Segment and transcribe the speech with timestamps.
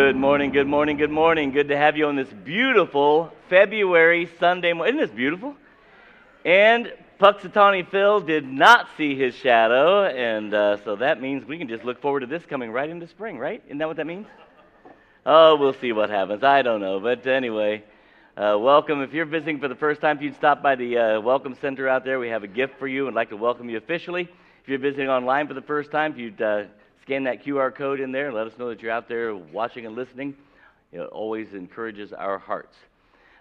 [0.00, 1.50] Good morning, good morning, good morning.
[1.52, 4.94] Good to have you on this beautiful February Sunday morning.
[4.94, 5.54] Isn't this beautiful?
[6.42, 11.68] And Punxsutawney Phil did not see his shadow, and uh, so that means we can
[11.68, 13.62] just look forward to this coming right into spring, right?
[13.66, 14.26] Isn't that what that means?
[15.26, 16.42] Oh, we'll see what happens.
[16.42, 16.98] I don't know.
[16.98, 17.84] But anyway,
[18.38, 19.02] uh, welcome.
[19.02, 21.86] If you're visiting for the first time, if you'd stop by the uh, Welcome Center
[21.86, 24.22] out there, we have a gift for you and like to welcome you officially.
[24.62, 26.62] If you're visiting online for the first time, if you'd uh,
[27.10, 29.84] scan that QR code in there and let us know that you're out there watching
[29.84, 30.32] and listening.
[30.92, 32.76] It always encourages our hearts.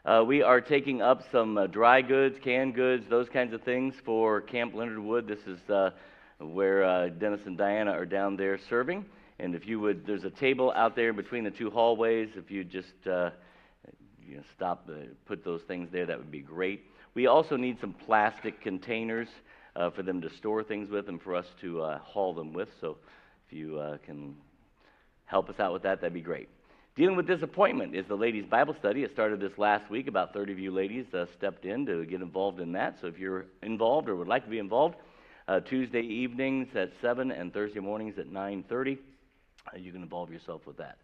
[0.03, 3.93] Uh, we are taking up some uh, dry goods, canned goods, those kinds of things
[4.03, 5.27] for Camp Leonard Wood.
[5.27, 5.91] This is uh,
[6.39, 9.05] where uh, Dennis and Diana are down there serving.
[9.37, 12.29] And if you would, there's a table out there between the two hallways.
[12.35, 13.29] If you just uh,
[14.27, 14.89] you know, stop,
[15.27, 16.85] put those things there, that would be great.
[17.13, 19.27] We also need some plastic containers
[19.75, 22.69] uh, for them to store things with and for us to haul them with.
[22.81, 22.97] So
[23.49, 24.35] if you uh, can
[25.25, 26.49] help us out with that, that'd be great.
[26.95, 29.03] Dealing with disappointment is the ladies' Bible study.
[29.03, 30.07] It started this last week.
[30.07, 32.99] About 30 of you ladies uh, stepped in to get involved in that.
[33.01, 34.97] So if you're involved or would like to be involved,
[35.47, 38.99] uh, Tuesday evenings at 7 and Thursday mornings at 9:30,
[39.65, 40.99] uh, you can involve yourself with that.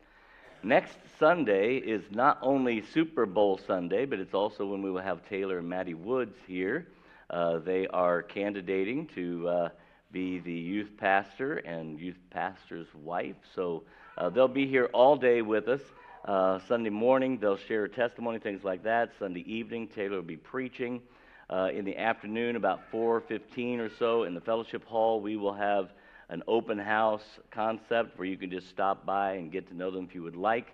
[0.61, 5.27] Next Sunday is not only Super Bowl Sunday, but it's also when we will have
[5.27, 6.85] Taylor and Maddie Woods here.
[7.27, 9.69] Uh, they are candidating to uh,
[10.15, 13.35] be the youth pastor and youth pastor's wife.
[13.53, 13.83] So
[14.17, 15.81] uh, they'll be here all day with us.
[16.23, 19.11] Uh, Sunday morning, they'll share a testimony, things like that.
[19.19, 21.01] Sunday evening, Taylor will be preaching.
[21.49, 25.89] Uh, in the afternoon, about 4:15 or so, in the fellowship hall, we will have
[26.29, 30.05] an open house concept where you can just stop by and get to know them
[30.05, 30.67] if you would like.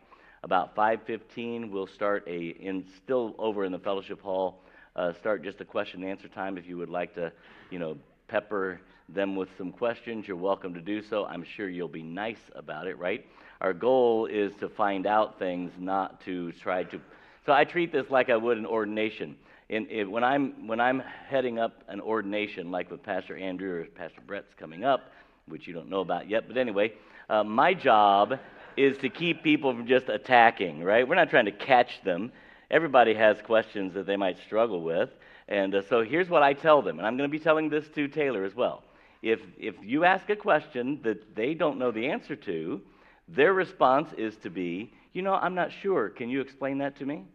[0.43, 4.61] About 5:15, we'll start a in still over in the fellowship hall.
[4.95, 7.31] Uh, start just a question and answer time if you would like to,
[7.71, 7.97] you know,
[8.27, 8.79] pepper
[9.13, 11.25] them with some questions, you're welcome to do so.
[11.25, 13.25] I'm sure you'll be nice about it, right?
[13.59, 16.99] Our goal is to find out things, not to try to.
[17.45, 19.35] So I treat this like I would an ordination.
[19.69, 23.85] In, in, when, I'm, when I'm heading up an ordination, like with Pastor Andrew or
[23.85, 25.11] Pastor Brett's coming up,
[25.47, 26.93] which you don't know about yet, but anyway,
[27.29, 28.33] uh, my job
[28.77, 31.07] is to keep people from just attacking, right?
[31.07, 32.31] We're not trying to catch them.
[32.69, 35.09] Everybody has questions that they might struggle with.
[35.47, 37.85] And uh, so here's what I tell them, and I'm going to be telling this
[37.95, 38.83] to Taylor as well
[39.21, 42.81] if, if you ask a question that they don't know the answer to,
[43.27, 46.09] their response is to be, You know, I'm not sure.
[46.09, 47.25] Can you explain that to me?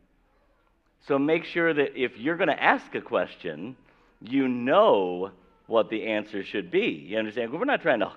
[1.07, 3.77] So make sure that if you're going to ask a question,
[4.21, 5.31] you know
[5.67, 7.07] what the answer should be.
[7.09, 7.53] You understand?
[7.53, 8.13] We're not trying to,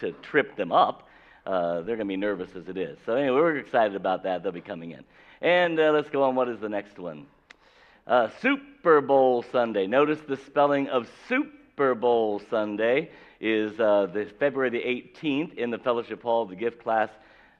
[0.00, 1.08] to trip them up.
[1.44, 2.98] Uh, they're going to be nervous as it is.
[3.04, 4.42] So, anyway, we're excited about that.
[4.42, 5.04] They'll be coming in.
[5.42, 6.34] And uh, let's go on.
[6.34, 7.26] What is the next one?
[8.06, 9.86] Uh, Super Bowl Sunday.
[9.86, 13.08] Notice the spelling of soup Super Bowl Sunday
[13.40, 17.08] is uh, the February the 18th in the fellowship hall, the gift class.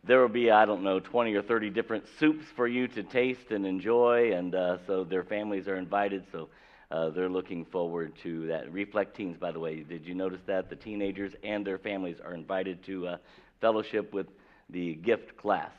[0.04, 3.50] There will be, I don't know, 20 or 30 different soups for you to taste
[3.50, 6.24] and enjoy, and uh, so their families are invited.
[6.32, 6.50] So
[6.90, 8.70] uh, they're looking forward to that.
[8.70, 10.68] Reflect Teens, by the way, did you notice that?
[10.68, 13.16] The teenagers and their families are invited to uh,
[13.62, 14.26] fellowship with
[14.68, 15.72] the gift class.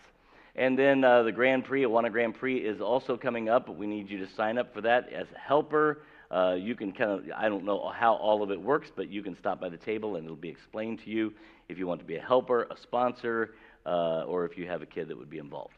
[0.55, 3.85] And then uh, the Grand Prix, Awana Grand Prix, is also coming up, but we
[3.85, 5.99] need you to sign up for that as helper
[6.31, 9.21] uh, you can kind of, I don't know how all of it works, but you
[9.21, 11.33] can stop by the table and it'll be explained to you
[11.67, 13.53] if you want to be a helper, a sponsor,
[13.85, 15.73] uh, or if you have a kid that would be involved.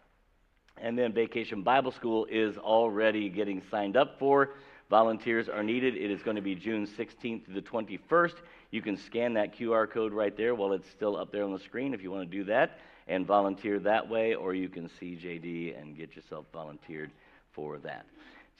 [0.77, 4.51] And then Vacation Bible School is already getting signed up for.
[4.89, 5.95] Volunteers are needed.
[5.95, 8.35] It is going to be June 16th to the 21st.
[8.69, 11.59] You can scan that QR code right there while it's still up there on the
[11.59, 15.17] screen if you want to do that and volunteer that way, or you can see
[15.21, 17.11] JD and get yourself volunteered
[17.51, 18.05] for that.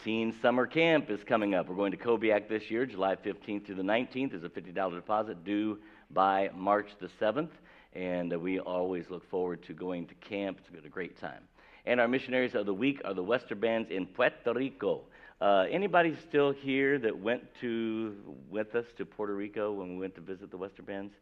[0.04, 1.70] Teen Summer Camp is coming up.
[1.70, 4.32] We're going to Kobiak this year, July 15th through the 19th.
[4.32, 5.80] There's a $50 deposit due
[6.12, 7.52] by March the 7th,
[7.94, 10.58] and we always look forward to going to camp.
[10.60, 11.44] It's been a great time.
[11.86, 15.04] And our missionaries of the week are the Western bands in Puerto Rico.
[15.40, 18.14] Uh, anybody still here that went to
[18.50, 21.14] with us to Puerto Rico when we went to visit the Western bands?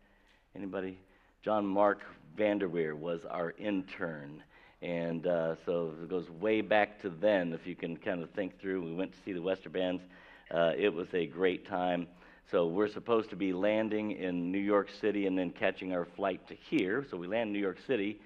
[0.56, 0.98] Anybody?
[1.44, 2.02] John Mark
[2.36, 4.42] Vanderweer was our intern
[4.82, 8.60] and uh, so it goes way back to then, if you can kind of think
[8.60, 8.84] through.
[8.84, 10.02] We went to see the Western Bands.
[10.50, 12.08] Uh, it was a great time.
[12.50, 16.46] So we're supposed to be landing in New York City and then catching our flight
[16.48, 17.06] to here.
[17.10, 18.20] So we land in New York City,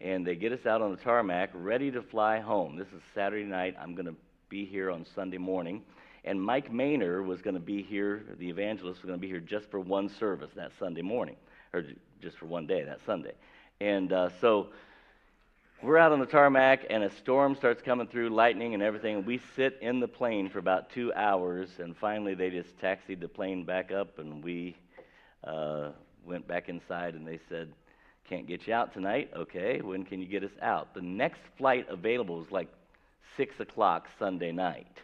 [0.00, 2.76] and they get us out on the tarmac, ready to fly home.
[2.76, 3.76] This is Saturday night.
[3.80, 4.16] I'm going to
[4.48, 5.82] be here on Sunday morning.
[6.24, 9.40] And Mike Maynor was going to be here, the evangelist was going to be here
[9.40, 11.36] just for one service that Sunday morning,
[11.72, 11.84] or
[12.20, 13.34] just for one day that Sunday.
[13.80, 14.68] And uh, so
[15.82, 19.24] we're out on the tarmac, and a storm starts coming through, lightning and everything.
[19.24, 23.28] We sit in the plane for about two hours, and finally they just taxied the
[23.28, 24.76] plane back up, and we
[25.44, 25.90] uh,
[26.24, 27.72] went back inside, and they said,
[28.28, 29.30] Can't get you out tonight.
[29.36, 30.94] Okay, when can you get us out?
[30.94, 32.68] The next flight available is like
[33.36, 34.96] 6 o'clock Sunday night.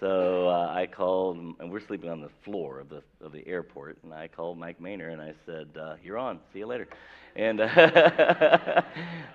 [0.00, 3.98] So uh, I called, and we're sleeping on the floor of the of the airport,
[4.04, 6.38] and I called Mike Maynor and I said, uh, "You're on.
[6.52, 6.86] See you later."
[7.34, 7.66] And uh,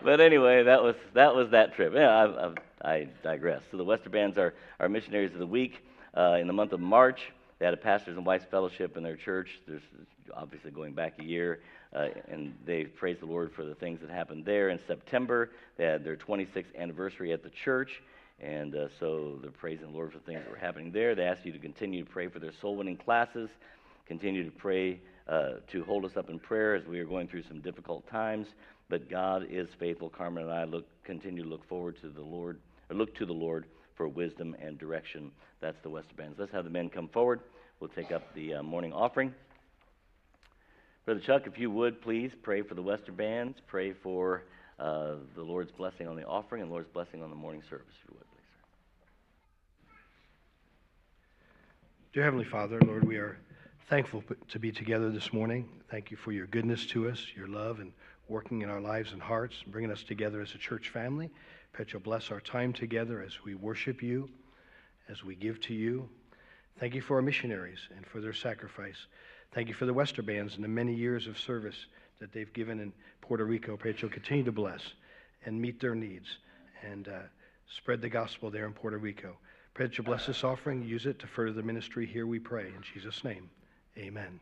[0.03, 1.93] but anyway, that was that was that trip.
[1.93, 3.61] Yeah, I, I, I digress.
[3.71, 5.73] So the Wester Bands are our missionaries of the week.
[6.15, 7.19] Uh, in the month of March,
[7.59, 9.49] they had a pastors and wives fellowship in their church.
[9.67, 9.81] There's
[10.33, 11.59] obviously going back a year,
[11.93, 14.69] uh, and they praised the Lord for the things that happened there.
[14.69, 18.01] In September, they had their 26th anniversary at the church.
[18.39, 21.15] And uh, so they're praising the Lord for things that were happening there.
[21.15, 23.49] They ask you to continue to pray for their soul winning classes,
[24.07, 27.43] continue to pray uh, to hold us up in prayer as we are going through
[27.47, 28.47] some difficult times.
[28.89, 30.09] But God is faithful.
[30.09, 32.59] Carmen and I look, continue to look forward to the Lord,
[32.89, 35.31] or look to the Lord for wisdom and direction.
[35.61, 36.35] That's the Wester Bands.
[36.37, 37.39] Let's have the men come forward.
[37.79, 39.33] We'll take up the uh, morning offering.
[41.05, 44.43] Brother Chuck, if you would please pray for the Wester Bands, pray for
[44.79, 48.09] uh, the Lord's blessing on the offering and Lord's blessing on the morning service, if
[48.09, 48.39] you would, please.
[52.13, 53.37] Dear Heavenly Father, Lord, we are
[53.89, 55.69] thankful to be together this morning.
[55.89, 57.91] Thank you for your goodness to us, your love, and
[58.27, 61.29] working in our lives and hearts, bringing us together as a church family.
[61.73, 64.29] Pray you'll bless our time together as we worship you,
[65.09, 66.07] as we give to you.
[66.79, 69.07] Thank you for our missionaries and for their sacrifice.
[69.53, 71.87] Thank you for the Wester Bands and the many years of service
[72.23, 73.75] that they've given in Puerto Rico.
[73.75, 74.79] Pray that you'll continue to bless
[75.45, 76.27] and meet their needs
[76.89, 77.19] and uh,
[77.77, 79.35] spread the gospel there in Puerto Rico.
[79.73, 82.67] Pray that you'll bless this offering, use it to further the ministry here, we pray.
[82.67, 83.49] In Jesus' name,
[83.97, 84.39] amen.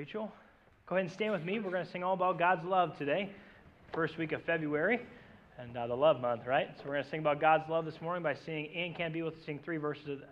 [0.00, 0.32] Rachel.
[0.86, 1.60] Go ahead and stand with me.
[1.60, 3.28] We're going to sing all about God's love today,
[3.92, 4.98] first week of February,
[5.58, 6.70] and uh, the love month, right?
[6.78, 9.20] So we're going to sing about God's love this morning by singing and Can't Be
[9.20, 10.28] With sing three verses of this.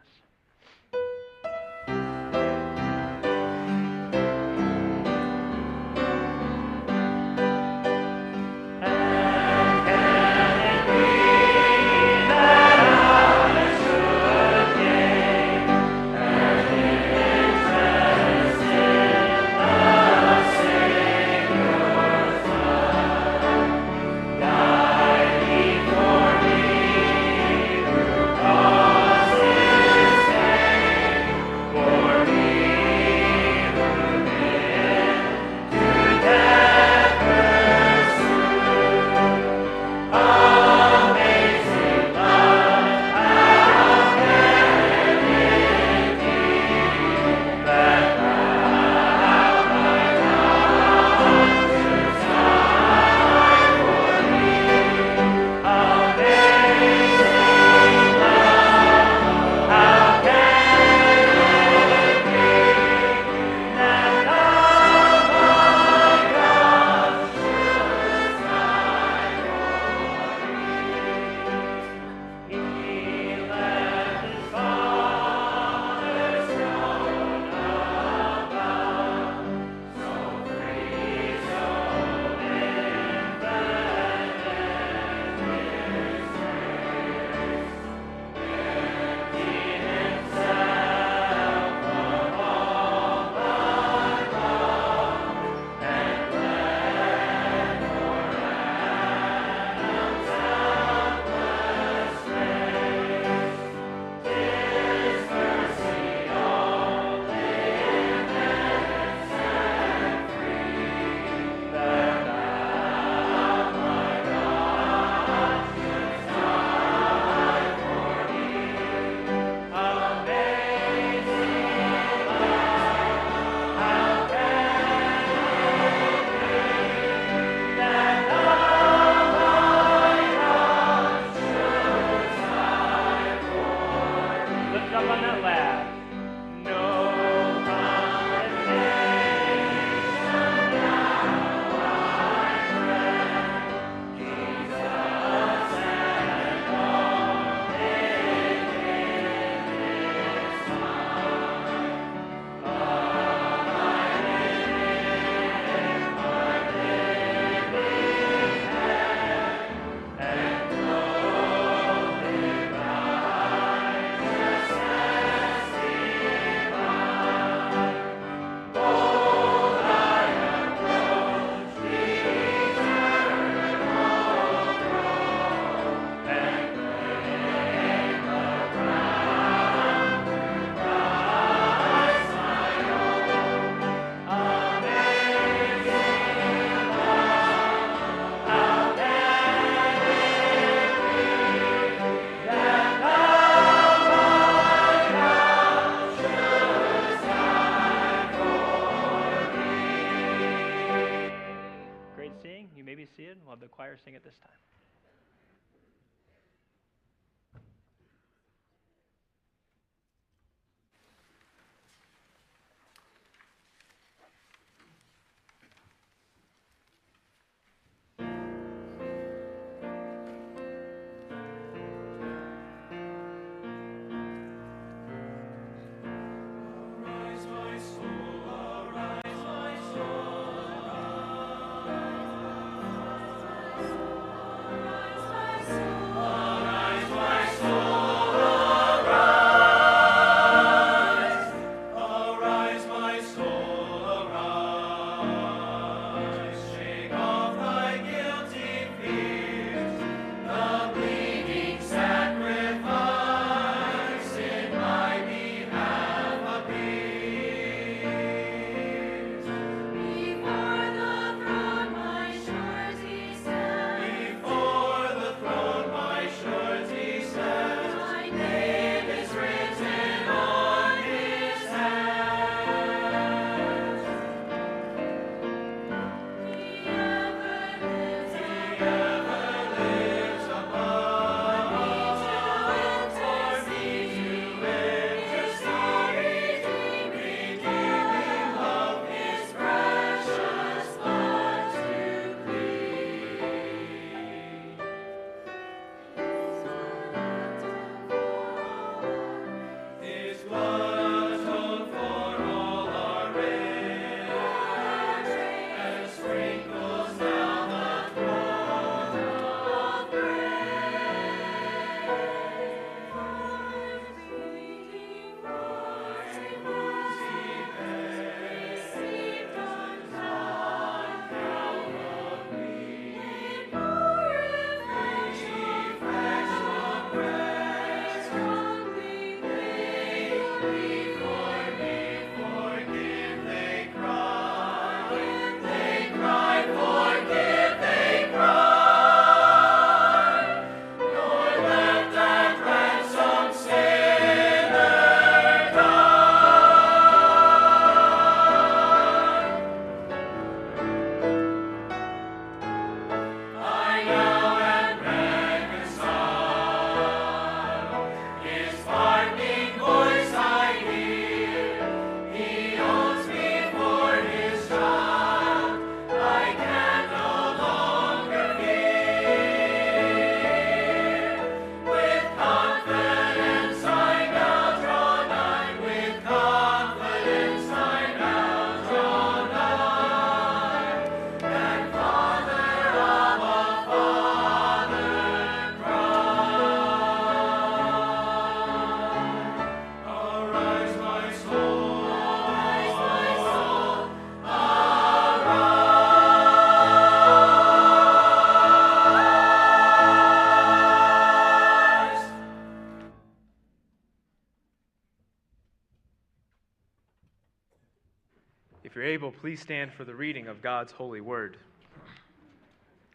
[409.40, 411.58] Please stand for the reading of God's holy word.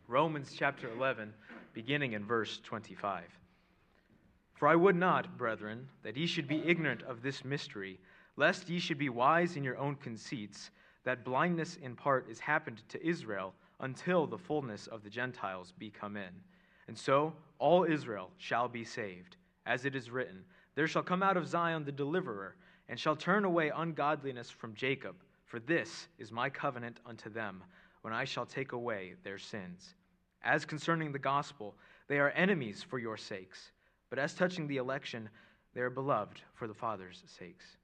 [0.07, 1.33] Romans chapter 11,
[1.73, 3.25] beginning in verse 25.
[4.53, 7.99] For I would not, brethren, that ye should be ignorant of this mystery,
[8.37, 10.71] lest ye should be wise in your own conceits,
[11.03, 15.89] that blindness in part is happened to Israel until the fullness of the Gentiles be
[15.89, 16.31] come in.
[16.87, 19.35] And so all Israel shall be saved.
[19.65, 22.55] As it is written, There shall come out of Zion the deliverer,
[22.87, 25.15] and shall turn away ungodliness from Jacob.
[25.53, 27.63] For this is my covenant unto them,
[28.01, 29.93] when I shall take away their sins.
[30.41, 31.75] As concerning the gospel,
[32.07, 33.69] they are enemies for your sakes,
[34.09, 35.29] but as touching the election,
[35.75, 37.77] they are beloved for the Father's sakes.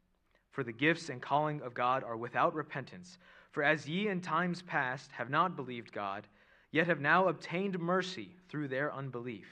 [0.49, 3.19] For the gifts and calling of God are without repentance.
[3.51, 6.25] For as ye in times past have not believed God,
[6.71, 9.45] yet have now obtained mercy through their unbelief,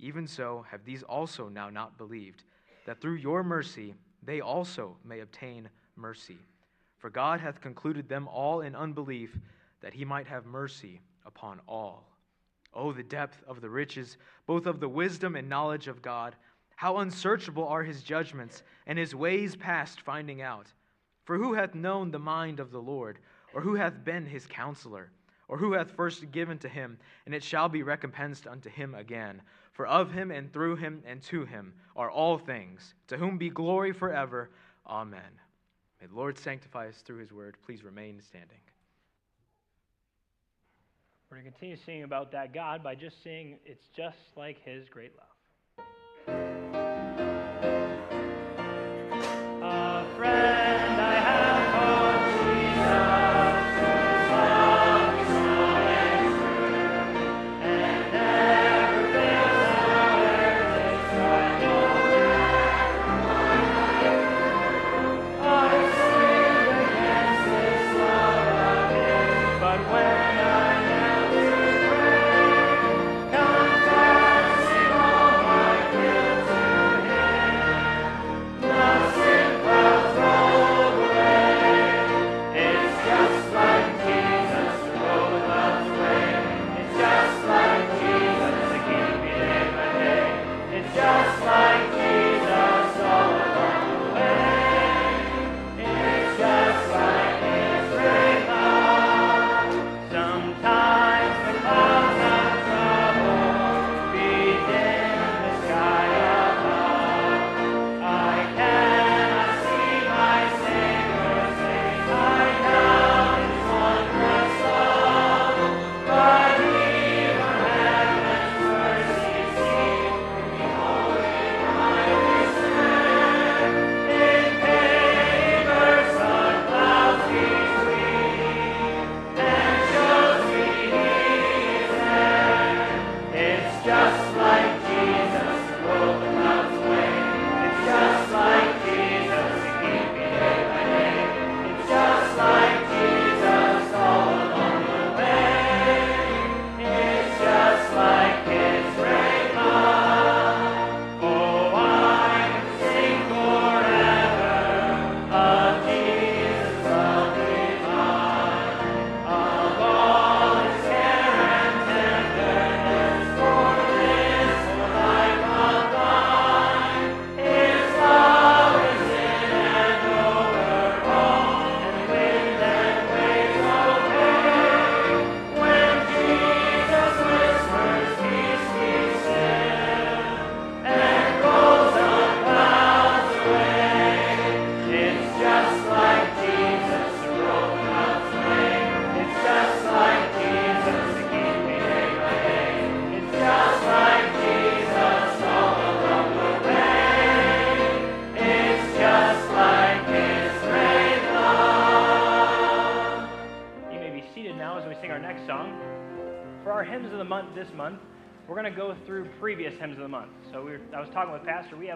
[0.00, 2.42] even so have these also now not believed,
[2.84, 6.38] that through your mercy they also may obtain mercy.
[7.04, 9.38] For God hath concluded them all in unbelief,
[9.82, 12.08] that he might have mercy upon all.
[12.72, 16.34] Oh, the depth of the riches, both of the wisdom and knowledge of God!
[16.76, 20.72] How unsearchable are his judgments, and his ways past finding out!
[21.26, 23.18] For who hath known the mind of the Lord,
[23.52, 25.10] or who hath been his counselor?
[25.46, 29.42] Or who hath first given to him, and it shall be recompensed unto him again?
[29.72, 33.50] For of him, and through him, and to him are all things, to whom be
[33.50, 34.48] glory forever.
[34.86, 35.20] Amen.
[36.04, 37.56] May the Lord sanctify us through his word.
[37.64, 38.58] Please remain standing.
[41.30, 44.86] We're going to continue singing about that God by just singing, It's Just Like His
[44.90, 46.36] Great Love.
[49.62, 50.53] Uh,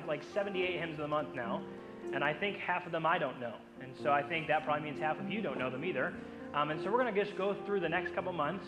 [0.07, 1.63] like 78 hymns of the month now,
[2.15, 3.55] and I think half of them I don't know.
[3.81, 6.15] And so I think that probably means half of you don't know them either.
[6.55, 8.65] Um, and so we're going to just go through the next couple months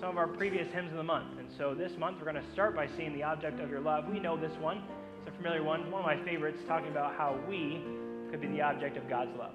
[0.00, 1.38] some of our previous hymns of the month.
[1.38, 4.04] And so this month we're going to start by seeing the object of your love.
[4.08, 4.82] We know this one,
[5.26, 7.82] it's a familiar one, one of my favorites, talking about how we
[8.30, 9.54] could be the object of God's love.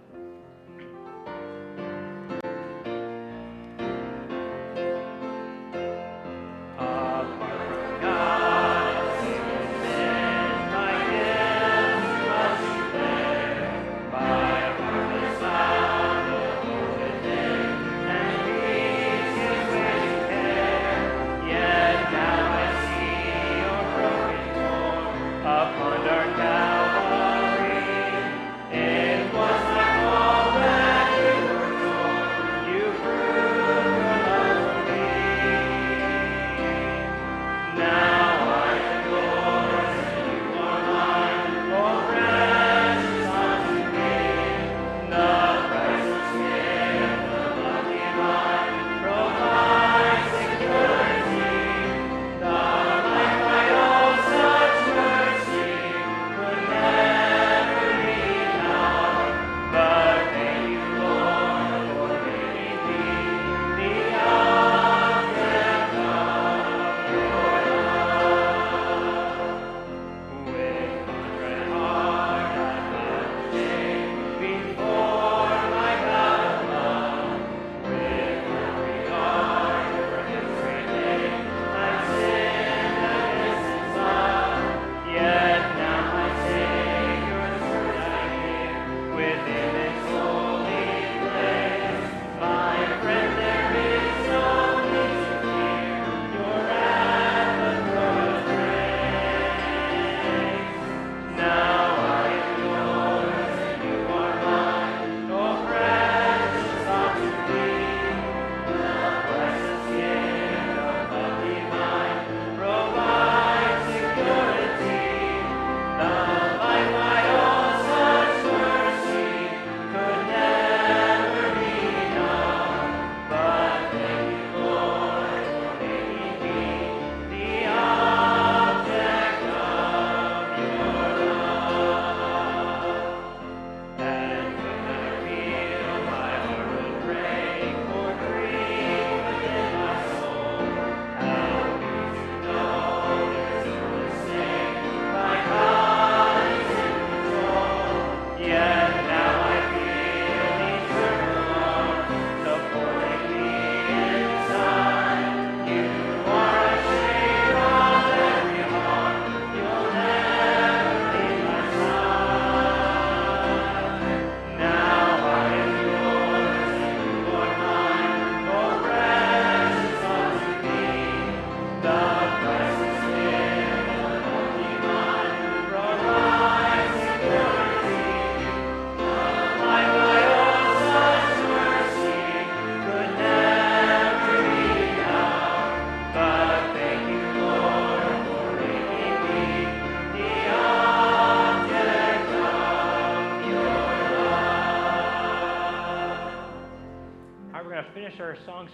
[7.41, 7.52] our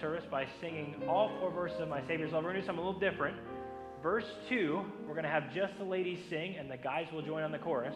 [0.00, 2.44] service by singing all four verses of My Savior's Love.
[2.44, 3.36] We're going to do something a little different.
[4.02, 7.42] Verse 2, we're going to have just the ladies sing, and the guys will join
[7.42, 7.94] on the chorus.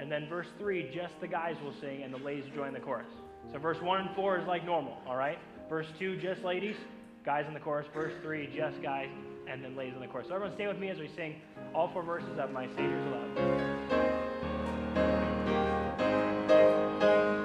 [0.00, 2.80] And then verse 3, just the guys will sing, and the ladies will join the
[2.80, 3.06] chorus.
[3.52, 5.38] So verse 1 and 4 is like normal, all right?
[5.68, 6.76] Verse 2, just ladies,
[7.24, 7.86] guys in the chorus.
[7.92, 9.08] Verse 3, just guys,
[9.46, 10.28] and then ladies in the chorus.
[10.28, 11.36] So everyone stay with me as we sing
[11.74, 13.38] all four verses of My Savior's Love.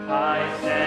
[0.10, 0.87] I stand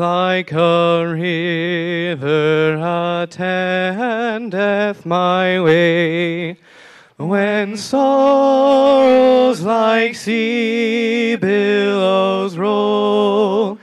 [0.00, 2.78] like a river
[3.22, 6.56] attendeth my way,
[7.18, 13.78] when sorrows like sea billows roll,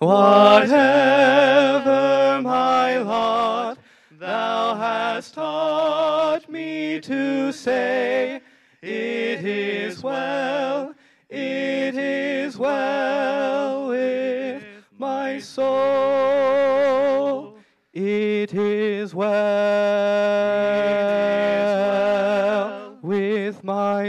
[0.00, 0.72] whatever
[2.42, 3.78] my lot,
[4.18, 8.39] thou hast taught me to say,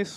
[0.02, 0.10] with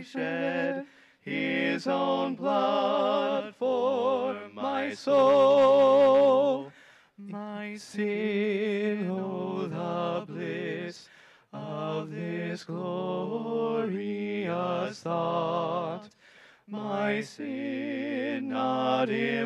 [0.00, 0.86] he shed
[1.20, 6.72] his own blood for my soul.
[7.18, 11.06] My sin, oh, the bliss
[11.52, 13.90] of this glorious
[15.00, 16.08] thought.
[16.66, 19.39] My sin not in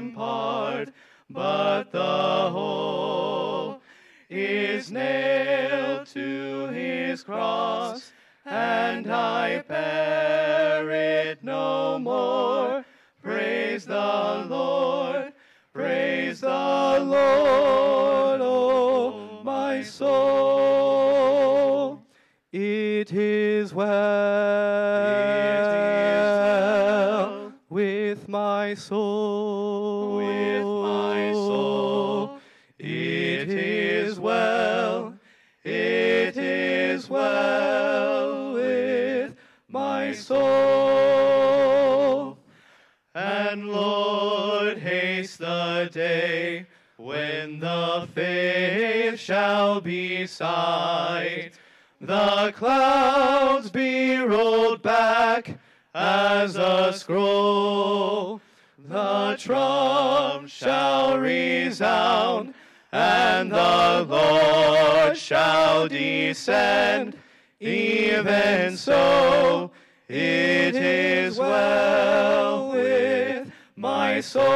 [65.24, 67.16] shall descend.
[67.58, 69.70] Even so,
[70.06, 74.46] it is well with my soul.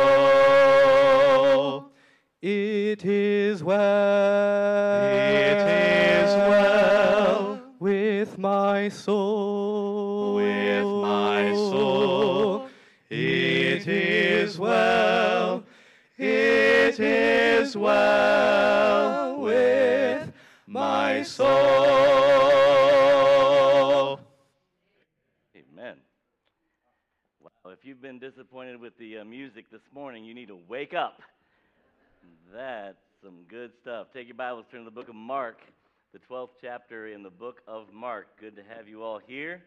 [2.43, 5.07] It is well.
[5.07, 10.35] It is well with my soul.
[10.35, 12.69] With my soul.
[13.09, 15.65] It is well.
[16.19, 19.08] It is well
[21.25, 21.49] soul.
[25.57, 25.97] Amen.
[27.43, 30.95] Wow, if you've been disappointed with the uh, music this morning, you need to wake
[30.95, 31.21] up.
[32.53, 34.09] That's some good stuff.
[34.15, 35.59] Take your Bibles, turn to the book of Mark,
[36.13, 38.29] the 12th chapter in the book of Mark.
[38.41, 39.63] Good to have you all here.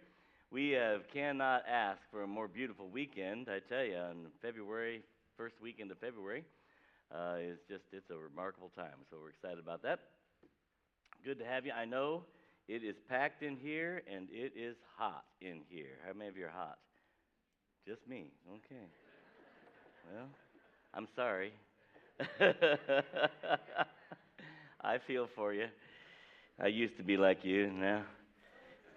[0.52, 5.02] We uh, cannot ask for a more beautiful weekend, I tell you, in February,
[5.38, 6.44] first weekend of February.
[7.14, 10.00] Uh, it's just, it's a remarkable time, so we're excited about that.
[11.24, 11.72] Good to have you.
[11.72, 12.24] I know
[12.68, 16.00] it is packed in here and it is hot in here.
[16.08, 16.80] How many of you are hot?
[17.88, 18.32] Just me.
[18.50, 18.88] Okay.
[20.12, 20.26] Well,
[20.96, 21.54] I'm sorry.
[24.84, 25.68] I feel for you.
[26.60, 27.70] I used to be like you.
[27.70, 28.04] Now,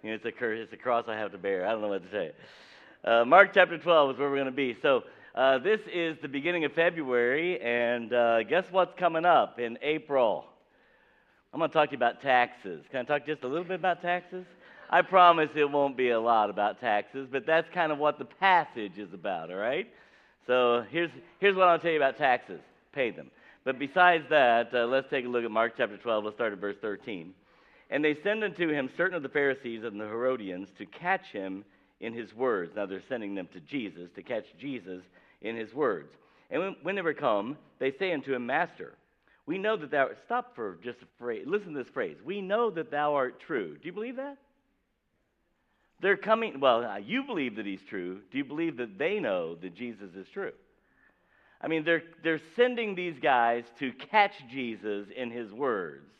[0.01, 0.61] you know, it's a curse.
[0.63, 1.67] It's a cross I have to bear.
[1.67, 2.31] I don't know what to say.
[3.03, 4.75] Uh, Mark chapter 12 is where we're going to be.
[4.81, 5.03] So,
[5.35, 10.45] uh, this is the beginning of February, and uh, guess what's coming up in April?
[11.55, 12.83] I'm going to talk to you about taxes.
[12.91, 14.45] Can I talk just a little bit about taxes?
[14.89, 18.25] I promise it won't be a lot about taxes, but that's kind of what the
[18.25, 19.87] passage is about, all right?
[20.47, 22.59] So here's, here's what I'll tell you about taxes
[22.93, 23.31] pay them.
[23.63, 26.25] But besides that, uh, let's take a look at Mark chapter 12.
[26.25, 27.33] Let's start at verse 13.
[27.89, 31.63] And they send unto him certain of the Pharisees and the Herodians to catch him
[32.01, 32.73] in his words.
[32.75, 35.03] Now they're sending them to Jesus to catch Jesus
[35.41, 36.09] in his words.
[36.51, 38.95] And when, when they were come, they say unto him, Master,
[39.45, 41.45] we know that thou stop for just a phrase.
[41.45, 42.17] Listen to this phrase.
[42.23, 43.77] We know that thou art true.
[43.77, 44.37] Do you believe that?
[46.01, 46.59] They're coming.
[46.59, 48.21] Well, you believe that he's true.
[48.31, 50.51] Do you believe that they know that Jesus is true?
[51.61, 56.11] I mean, they're they're sending these guys to catch Jesus in his words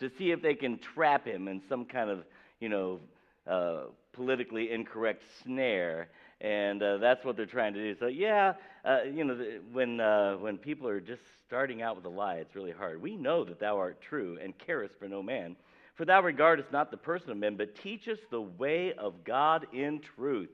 [0.00, 2.24] to see if they can trap him in some kind of
[2.58, 3.00] you know
[3.46, 6.08] uh, politically incorrect snare
[6.40, 7.98] and uh, that's what they're trying to do.
[7.98, 12.04] So yeah, uh, you know, the, when uh, when people are just starting out with
[12.04, 13.02] a lie, it's really hard.
[13.02, 15.56] We know that thou art true and carest for no man,
[15.96, 20.00] for thou regardest not the person of men, but teachest the way of God in
[20.16, 20.48] truth.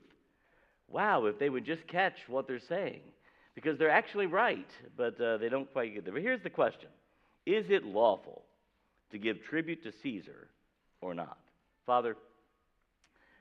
[0.89, 3.01] Wow, if they would just catch what they're saying,
[3.55, 6.13] because they're actually right, but uh, they don't quite get there.
[6.13, 6.89] But here's the question:
[7.45, 8.43] Is it lawful
[9.11, 10.49] to give tribute to Caesar
[10.99, 11.37] or not?
[11.85, 12.17] Father.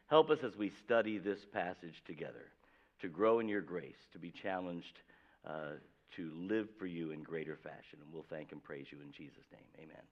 [0.08, 2.52] Help us as we study this passage together
[3.00, 4.98] to grow in your grace, to be challenged
[5.46, 5.72] uh,
[6.16, 7.98] to live for you in greater fashion.
[8.04, 9.84] And we'll thank and praise you in Jesus' name.
[9.84, 10.02] Amen.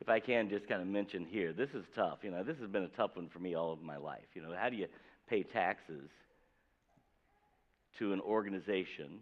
[0.00, 2.18] If I can just kind of mention here, this is tough.
[2.22, 4.24] You know, this has been a tough one for me all of my life.
[4.34, 4.86] You know, how do you
[5.28, 6.08] pay taxes
[7.98, 9.20] to an organization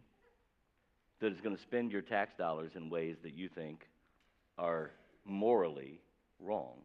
[1.21, 3.81] that is going to spend your tax dollars in ways that you think
[4.57, 4.93] are
[5.25, 6.01] morally
[6.39, 6.77] wrong?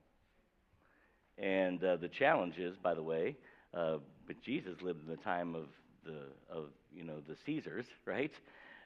[1.37, 3.35] And uh, the challenge is, by the way,
[3.73, 5.65] uh, but Jesus lived in the time of
[6.05, 8.31] the of you know the Caesars, right?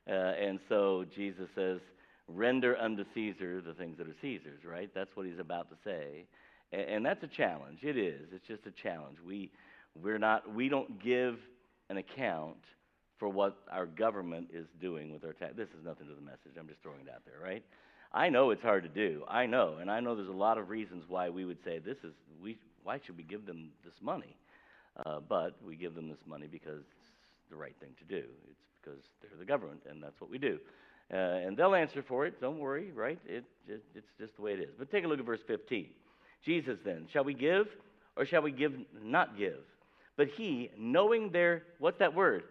[0.10, 1.80] Uh, and so Jesus says,
[2.28, 4.90] "Render unto Caesar the things that are Caesar's." Right?
[4.94, 6.26] That's what he's about to say,
[6.72, 7.80] and, and that's a challenge.
[7.84, 8.30] It is.
[8.32, 9.18] It's just a challenge.
[9.26, 9.52] We
[10.02, 11.38] we're not we don't give
[11.90, 12.58] an account
[13.18, 15.54] for what our government is doing with our tax.
[15.56, 16.54] This is nothing to the message.
[16.58, 17.64] I'm just throwing it out there, right?
[18.14, 19.24] I know it's hard to do.
[19.28, 21.98] I know, and I know there's a lot of reasons why we would say this
[22.04, 22.58] is we.
[22.84, 24.38] Why should we give them this money?
[25.06, 28.26] Uh, but we give them this money because it's the right thing to do.
[28.50, 30.58] It's because they're the government, and that's what we do.
[31.12, 32.40] Uh, and they'll answer for it.
[32.42, 33.20] Don't worry, right?
[33.26, 34.70] It, it, it's just the way it is.
[34.78, 35.88] But take a look at verse 15.
[36.44, 37.68] Jesus then, shall we give
[38.16, 39.60] or shall we give not give?
[40.18, 42.44] But he, knowing their, what's that word?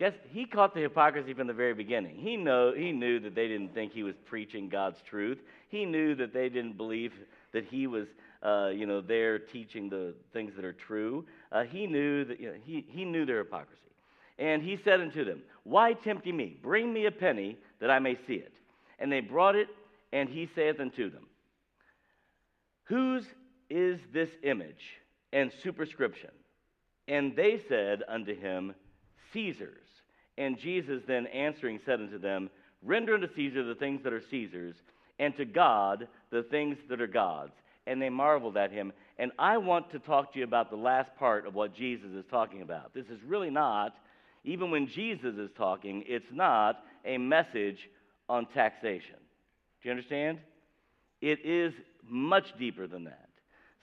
[0.00, 2.16] Guess he caught the hypocrisy from the very beginning.
[2.16, 5.36] He know he knew that they didn't think he was preaching God's truth.
[5.68, 7.12] He knew that they didn't believe
[7.52, 8.08] that he was,
[8.42, 11.26] uh, you know, there teaching the things that are true.
[11.52, 13.92] Uh, he knew that you know, he he knew their hypocrisy,
[14.38, 16.56] and he said unto them, Why tempt ye me?
[16.62, 18.54] Bring me a penny that I may see it.
[19.00, 19.68] And they brought it,
[20.14, 21.26] and he saith unto them,
[22.84, 23.26] Whose
[23.68, 24.96] is this image
[25.34, 26.30] and superscription?
[27.06, 28.74] And they said unto him,
[29.32, 29.89] Caesar's.
[30.38, 32.50] And Jesus then answering said unto them,
[32.82, 34.76] Render unto Caesar the things that are Caesar's,
[35.18, 37.52] and to God the things that are God's.
[37.86, 38.92] And they marveled at him.
[39.18, 42.24] And I want to talk to you about the last part of what Jesus is
[42.30, 42.94] talking about.
[42.94, 43.96] This is really not,
[44.44, 47.88] even when Jesus is talking, it's not a message
[48.28, 49.16] on taxation.
[49.82, 50.38] Do you understand?
[51.20, 51.74] It is
[52.08, 53.28] much deeper than that.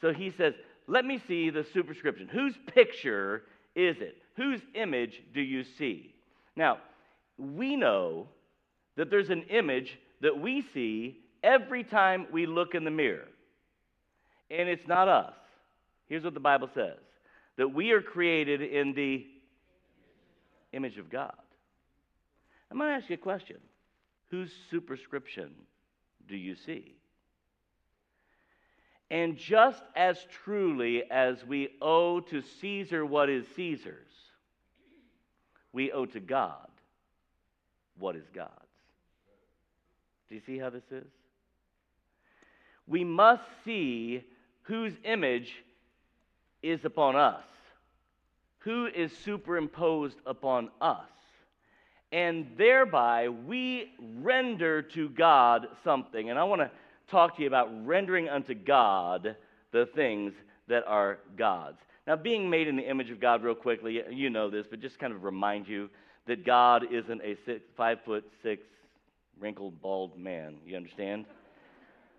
[0.02, 0.54] So he says,
[0.88, 2.28] Let me see the superscription.
[2.28, 3.44] Whose picture
[3.76, 4.18] is it?
[4.38, 6.14] Whose image do you see?
[6.58, 6.80] Now,
[7.38, 8.28] we know
[8.98, 13.28] that there's an image that we see every time we look in the mirror.
[14.50, 15.36] And it's not us.
[16.10, 16.98] Here's what the Bible says
[17.58, 19.26] that we are created in the
[20.74, 21.34] image of God.
[22.70, 23.58] I'm going to ask you a question
[24.30, 25.52] Whose superscription
[26.28, 26.96] do you see?
[29.10, 34.07] And just as truly as we owe to Caesar what is Caesar's,
[35.78, 36.68] we owe to God
[38.00, 38.50] what is God's.
[40.28, 41.06] Do you see how this is?
[42.88, 44.24] We must see
[44.64, 45.54] whose image
[46.64, 47.44] is upon us,
[48.58, 51.06] who is superimposed upon us.
[52.12, 56.32] And thereby we render to God something.
[56.32, 56.72] And I want to
[57.08, 59.36] talk to you about rendering unto God
[59.72, 60.34] the things
[60.70, 61.78] that are God's.
[62.08, 64.98] Now, being made in the image of God, real quickly, you know this, but just
[64.98, 65.90] kind of remind you
[66.26, 68.64] that God isn't a six, five foot six,
[69.40, 70.56] wrinkled, bald man.
[70.66, 71.26] You understand?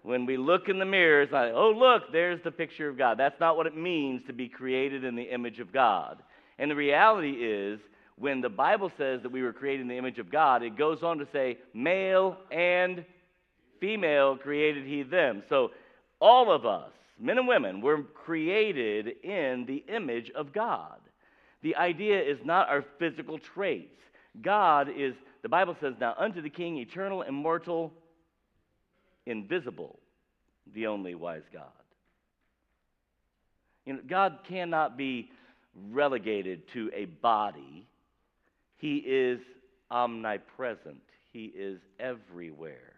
[0.03, 3.19] When we look in the mirror, it's like, oh, look, there's the picture of God.
[3.19, 6.23] That's not what it means to be created in the image of God.
[6.59, 7.81] And the reality is,
[8.17, 11.03] when the Bible says that we were created in the image of God, it goes
[11.03, 13.05] on to say, male and
[13.81, 15.43] female created he them.
[15.49, 15.71] So
[16.21, 16.91] all of us,
[17.21, 20.99] men and women, were created in the image of God.
[21.63, 24.01] The idea is not our physical traits.
[24.41, 27.93] God is, the Bible says, now unto the King, eternal, immortal,
[29.27, 29.99] invisible,
[30.75, 31.65] the only wise God.
[33.85, 35.31] You know, God cannot be
[35.91, 37.87] relegated to a body.
[38.77, 39.41] He is
[39.91, 41.01] omnipresent.
[41.33, 42.98] He is everywhere.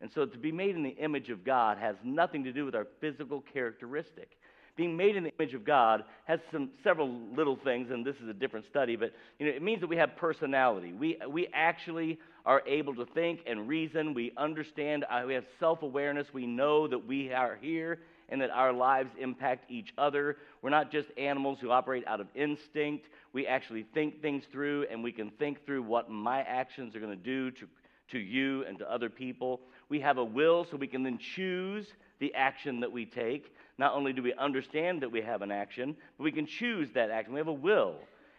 [0.00, 2.74] And so to be made in the image of God has nothing to do with
[2.74, 4.30] our physical characteristic.
[4.76, 8.28] Being made in the image of God has some several little things, and this is
[8.28, 10.92] a different study, but you know, it means that we have personality.
[10.92, 14.14] We, we actually are able to think and reason.
[14.14, 16.28] We understand, uh, we have self awareness.
[16.32, 20.36] We know that we are here and that our lives impact each other.
[20.62, 23.06] We're not just animals who operate out of instinct.
[23.32, 27.16] We actually think things through, and we can think through what my actions are going
[27.16, 27.66] to do to,
[28.12, 29.60] to you and to other people.
[29.88, 31.86] We have a will, so we can then choose
[32.18, 33.54] the action that we take.
[33.78, 37.10] Not only do we understand that we have an action, but we can choose that
[37.10, 37.32] action.
[37.32, 37.96] We have a will,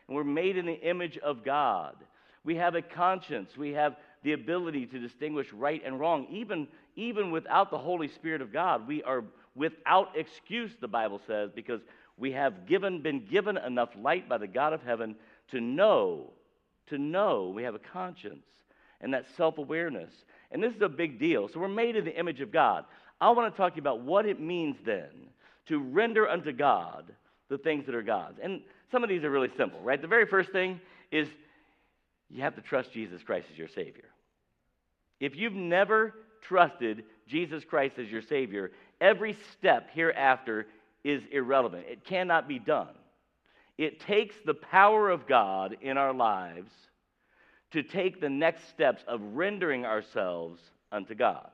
[0.08, 1.96] and we're made in the image of God.
[2.44, 3.58] We have a conscience.
[3.58, 6.28] We have the ability to distinguish right and wrong.
[6.30, 9.24] Even, even without the Holy Spirit of God, we are
[9.56, 11.82] without excuse, the Bible says, because
[12.18, 15.16] we have given, been given enough light by the God of heaven
[15.52, 16.32] to know,
[16.88, 18.46] to know we have a conscience
[19.02, 20.12] and that self awareness.
[20.52, 21.48] And this is a big deal.
[21.48, 22.86] So we're made in the image of God.
[23.22, 25.10] I want to talk to you about what it means then
[25.68, 27.12] to render unto God
[27.50, 28.40] the things that are God's.
[28.42, 30.02] And some of these are really simple, right?
[30.02, 30.80] The very first thing
[31.12, 31.28] is
[32.30, 34.06] you have to trust Jesus Christ as your Savior.
[35.20, 38.72] If you've never trusted Jesus Christ as your Savior,
[39.02, 40.68] every step hereafter
[41.04, 41.86] is irrelevant.
[41.90, 42.94] It cannot be done.
[43.78, 46.72] It takes the power of God in our lives
[47.72, 50.62] to take the next steps of rendering ourselves
[50.92, 51.50] unto God.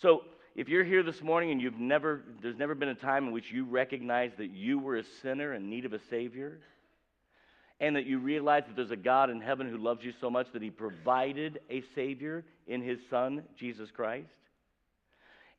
[0.00, 3.32] So, if you're here this morning and you've never, there's never been a time in
[3.32, 6.58] which you recognize that you were a sinner in need of a Savior,
[7.80, 10.46] and that you realize that there's a God in heaven who loves you so much
[10.52, 14.28] that He provided a Savior in His Son, Jesus Christ,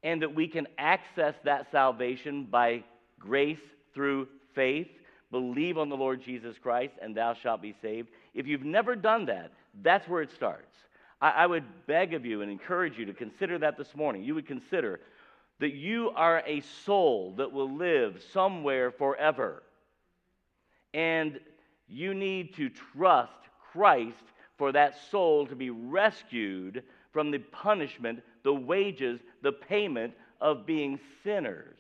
[0.04, 2.84] and that we can access that salvation by
[3.20, 3.58] grace
[3.96, 4.90] through faith,
[5.32, 8.10] believe on the Lord Jesus Christ, and thou shalt be saved.
[8.34, 10.76] If you've never done that, that's where it starts.
[11.22, 14.24] I, I would beg of you and encourage you to consider that this morning.
[14.24, 15.00] You would consider
[15.60, 19.64] that you are a soul that will live somewhere forever.
[20.94, 21.40] And
[21.88, 23.32] you need to trust
[23.72, 24.24] Christ
[24.58, 31.00] for that soul to be rescued from the punishment, the wages, the payment of being
[31.24, 31.80] sinners.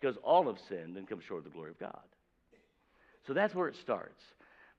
[0.00, 2.02] Because all have sinned and come short of the glory of God.
[3.26, 4.22] So that's where it starts.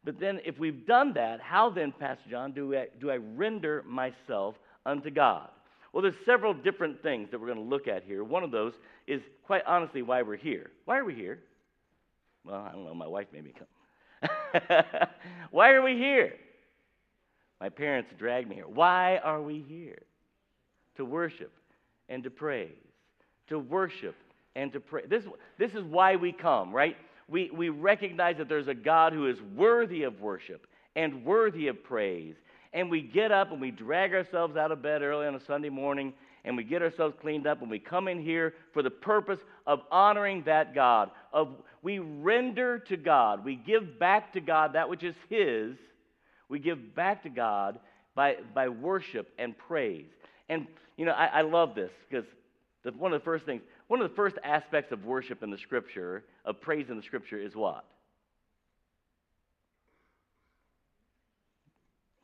[0.05, 3.83] But then, if we've done that, how then, Pastor John, do I, do I render
[3.87, 5.49] myself unto God?
[5.91, 8.23] Well, there's several different things that we're going to look at here.
[8.23, 8.73] One of those
[9.07, 10.69] is, quite honestly, why we're here.
[10.85, 11.39] Why are we here?
[12.45, 12.93] Well, I don't know.
[12.93, 14.61] My wife made me come.
[15.51, 16.33] why are we here?
[17.59, 18.67] My parents dragged me here.
[18.67, 20.03] Why are we here?
[20.97, 21.51] To worship
[22.09, 22.69] and to praise.
[23.47, 24.15] To worship
[24.55, 25.03] and to pray.
[25.07, 25.23] This,
[25.57, 26.95] this is why we come, right?
[27.27, 31.83] We, we recognize that there's a God who is worthy of worship and worthy of
[31.83, 32.35] praise.
[32.73, 35.69] And we get up and we drag ourselves out of bed early on a Sunday
[35.69, 36.13] morning
[36.43, 39.81] and we get ourselves cleaned up and we come in here for the purpose of
[39.91, 41.09] honoring that God.
[41.33, 41.49] Of
[41.81, 45.75] we render to God, we give back to God that which is His.
[46.47, 47.79] We give back to God
[48.13, 50.05] by, by worship and praise.
[50.47, 50.67] And
[50.97, 52.25] you know, I, I love this because
[52.97, 56.23] one of the first things one of the first aspects of worship in the scripture,
[56.43, 57.85] of praise in the scripture, is what?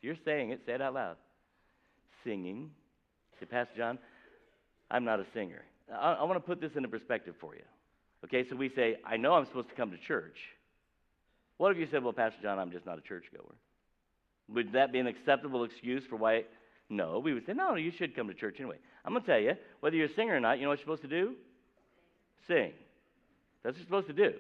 [0.01, 1.17] You're saying it, say it out loud.
[2.23, 2.71] Singing.
[3.39, 3.99] Say, Pastor John,
[4.89, 5.61] I'm not a singer.
[5.93, 7.61] I, I want to put this into perspective for you.
[8.25, 10.37] Okay, so we say, I know I'm supposed to come to church.
[11.57, 13.55] What if you said, Well, Pastor John, I'm just not a churchgoer?
[14.49, 16.45] Would that be an acceptable excuse for why?
[16.89, 18.77] No, we would say, No, you should come to church anyway.
[19.05, 20.85] I'm going to tell you, whether you're a singer or not, you know what you're
[20.85, 21.35] supposed to do?
[22.47, 22.71] Sing.
[23.63, 24.33] That's what you're supposed to do.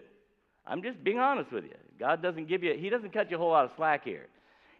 [0.65, 1.75] I'm just being honest with you.
[1.99, 4.27] God doesn't give you, He doesn't cut you a whole lot of slack here.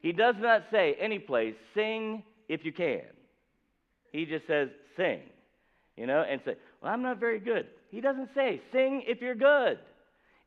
[0.02, 3.04] He does not say any place, sing if you can.
[4.12, 5.22] He just says, sing.
[5.96, 7.68] You know, and say, well, I'm not very good.
[7.92, 9.78] He doesn't say, sing if you're good.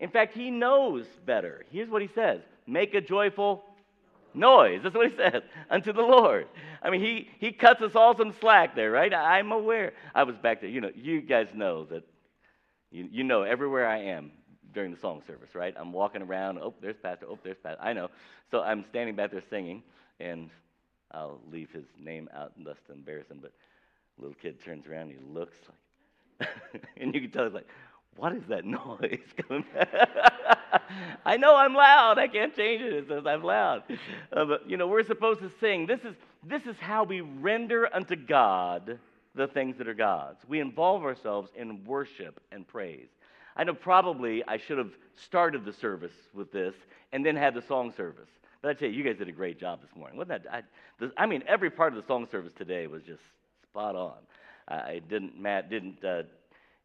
[0.00, 1.64] In fact, he knows better.
[1.70, 3.62] Here's what he says make a joyful
[4.32, 4.80] noise.
[4.82, 6.48] That's what he says unto the Lord.
[6.82, 9.12] I mean, he, he cuts us all some slack there, right?
[9.12, 9.92] I'm aware.
[10.14, 10.70] I was back there.
[10.70, 12.02] You know, you guys know that
[12.94, 14.30] you, you know, everywhere I am
[14.72, 15.74] during the song service, right?
[15.76, 16.58] I'm walking around.
[16.58, 17.26] Oh, there's Pastor.
[17.28, 17.82] Oh, there's Pastor.
[17.82, 18.08] I know.
[18.52, 19.82] So I'm standing back there singing,
[20.20, 20.48] and
[21.10, 23.40] I'll leave his name out less to embarrass him.
[23.42, 23.52] But
[24.16, 25.56] little kid turns around, and he looks
[26.38, 26.48] like,
[26.96, 27.68] and you can tell he's like,
[28.16, 29.18] "What is that noise
[29.48, 29.64] coming?"
[31.26, 32.18] I know I'm loud.
[32.18, 32.92] I can't change it.
[32.92, 33.82] It says I'm loud.
[34.32, 35.86] Uh, but you know, we're supposed to sing.
[35.86, 36.14] This is
[36.46, 39.00] this is how we render unto God
[39.34, 40.38] the things that are God's.
[40.48, 43.08] We involve ourselves in worship and praise.
[43.56, 46.74] I know probably I should have started the service with this
[47.12, 48.28] and then had the song service.
[48.62, 50.16] But I tell you, you guys did a great job this morning.
[50.16, 50.64] Wasn't that?
[51.00, 53.22] I, I mean, every part of the song service today was just
[53.62, 54.14] spot on.
[54.68, 56.02] I didn't, Matt didn't.
[56.04, 56.22] Uh,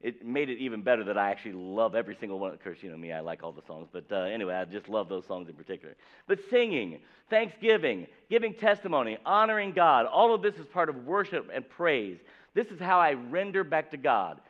[0.02, 2.54] it made it even better that I actually love every single one.
[2.54, 3.88] Of course, you know me, I like all the songs.
[3.92, 5.96] But uh, anyway, I just love those songs in particular.
[6.28, 11.68] But singing, thanksgiving, giving testimony, honoring God, all of this is part of worship and
[11.70, 12.18] praise.
[12.60, 14.42] This is how I render back to God.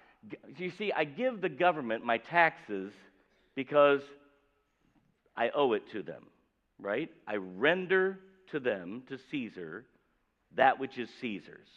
[0.58, 2.92] You see, I give the government my taxes
[3.54, 4.02] because
[5.38, 6.24] I owe it to them,
[6.80, 7.12] right?
[7.28, 8.18] I render
[8.50, 9.86] to them, to Caesar,
[10.56, 11.68] that which is Caesar's.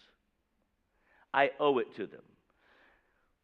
[1.34, 2.22] I owe it to them.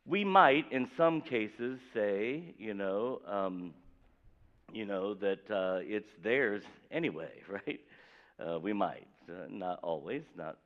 [0.06, 3.74] We might, in some cases, say, you know, um,
[4.72, 7.80] you know that uh, it's theirs anyway, right?
[8.40, 10.56] Uh, we might, uh, not always, not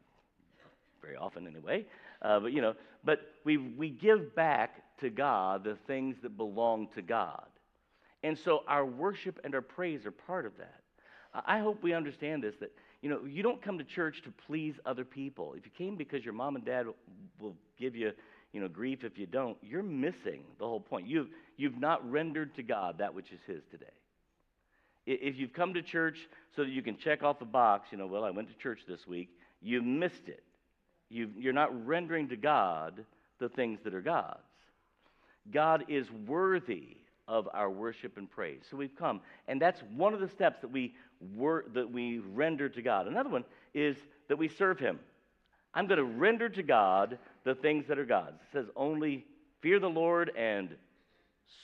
[1.02, 1.84] very often anyway.
[2.22, 6.88] Uh, but, you know, but we, we give back to God the things that belong
[6.94, 7.46] to God.
[8.22, 10.80] And so our worship and our praise are part of that.
[11.34, 14.74] I hope we understand this that, you know, you don't come to church to please
[14.86, 15.54] other people.
[15.54, 16.86] If you came because your mom and dad
[17.40, 18.12] will give you,
[18.52, 21.08] you know, grief if you don't, you're missing the whole point.
[21.08, 23.86] You've, you've not rendered to God that which is His today.
[25.04, 28.06] If you've come to church so that you can check off a box, you know,
[28.06, 30.44] well, I went to church this week, you've missed it
[31.12, 33.04] you are not rendering to God
[33.38, 34.38] the things that are God's.
[35.50, 36.96] God is worthy
[37.28, 38.62] of our worship and praise.
[38.70, 40.94] So we've come, and that's one of the steps that we
[41.34, 43.06] wor- that we render to God.
[43.06, 43.44] Another one
[43.74, 43.96] is
[44.28, 44.98] that we serve Him.
[45.74, 48.40] I'm going to render to God the things that are God's.
[48.42, 49.24] It says only
[49.60, 50.76] fear the Lord and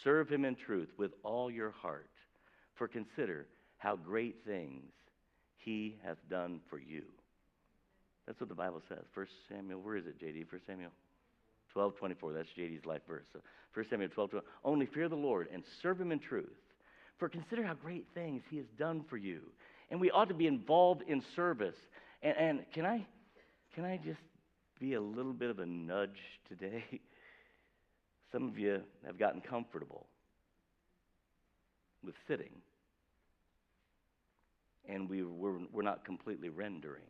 [0.02, 2.10] serve Him in truth with all your heart.
[2.74, 3.46] For consider
[3.78, 4.92] how great things
[5.58, 7.02] He hath done for you.
[8.28, 9.04] That's what the Bible says.
[9.14, 10.48] First Samuel, where is it, JD?
[10.48, 10.90] First Samuel
[11.72, 12.34] 12, 24.
[12.34, 13.24] That's JD's life verse.
[13.32, 13.40] So
[13.72, 14.44] First Samuel 12, 12.
[14.66, 16.52] Only fear the Lord and serve him in truth.
[17.16, 19.40] For consider how great things he has done for you.
[19.90, 21.76] And we ought to be involved in service.
[22.22, 23.06] And, and can I
[23.74, 24.20] can I just
[24.78, 26.18] be a little bit of a nudge
[26.50, 26.84] today?
[28.32, 30.06] Some of you have gotten comfortable
[32.04, 32.50] with sitting,
[34.86, 37.02] and we, we're, we're not completely rendering.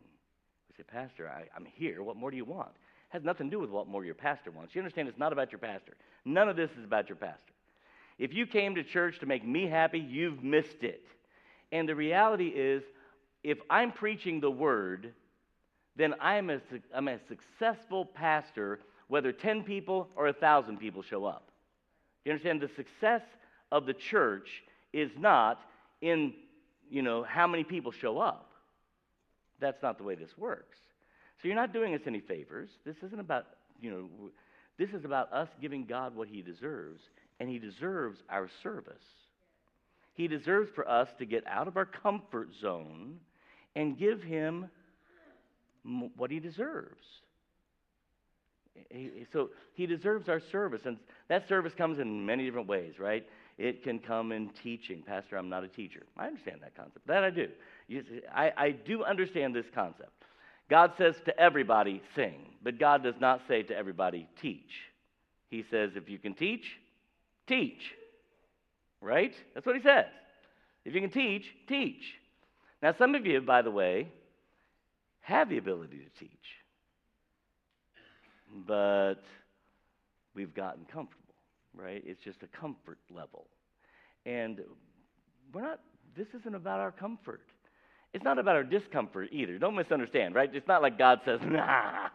[0.79, 2.03] Say, Pastor, I, I'm here.
[2.03, 2.69] What more do you want?
[2.69, 4.73] It has nothing to do with what more your pastor wants.
[4.73, 5.93] You understand it's not about your pastor.
[6.23, 7.51] None of this is about your pastor.
[8.17, 11.03] If you came to church to make me happy, you've missed it.
[11.73, 12.81] And the reality is,
[13.43, 15.11] if I'm preaching the word,
[15.97, 16.61] then I'm a,
[16.95, 21.51] I'm a successful pastor, whether 10 people or 1,000 people show up.
[22.23, 22.61] Do You understand?
[22.61, 23.23] The success
[23.69, 24.63] of the church
[24.93, 25.59] is not
[25.99, 26.33] in,
[26.89, 28.48] you know, how many people show up.
[29.59, 30.77] That's not the way this works.
[31.41, 32.69] So you're not doing us any favors.
[32.85, 33.45] This isn't about,
[33.81, 34.09] you know,
[34.77, 37.01] this is about us giving God what he deserves,
[37.39, 38.95] and he deserves our service.
[40.13, 43.19] He deserves for us to get out of our comfort zone
[43.75, 44.69] and give him
[46.17, 47.05] what he deserves.
[49.31, 50.97] So he deserves our service, and
[51.27, 53.25] that service comes in many different ways, right?
[53.57, 55.03] It can come in teaching.
[55.05, 56.03] Pastor, I'm not a teacher.
[56.17, 57.05] I understand that concept.
[57.07, 57.47] That I do.
[58.33, 60.11] I, I do understand this concept.
[60.69, 64.71] God says to everybody, sing, but God does not say to everybody, teach.
[65.49, 66.65] He says, if you can teach,
[67.47, 67.81] teach.
[69.01, 69.33] Right?
[69.53, 70.05] That's what he says.
[70.85, 72.03] If you can teach, teach.
[72.81, 74.07] Now, some of you, by the way,
[75.21, 76.31] have the ability to teach,
[78.67, 79.23] but
[80.33, 81.35] we've gotten comfortable,
[81.75, 82.01] right?
[82.05, 83.45] It's just a comfort level.
[84.25, 84.61] And
[85.53, 85.81] we're not,
[86.17, 87.41] this isn't about our comfort.
[88.13, 89.59] It's not about our discomfort either.
[89.59, 90.49] Don't misunderstand, right?
[90.53, 92.09] It's not like God says, nah,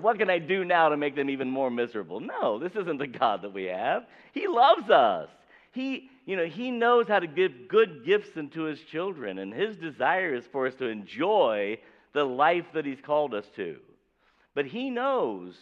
[0.00, 2.20] what can I do now to make them even more miserable?
[2.20, 4.04] No, this isn't the God that we have.
[4.32, 5.28] He loves us.
[5.72, 9.76] He, you know, he knows how to give good gifts into his children, and his
[9.76, 11.78] desire is for us to enjoy
[12.12, 13.76] the life that he's called us to.
[14.54, 15.54] But he knows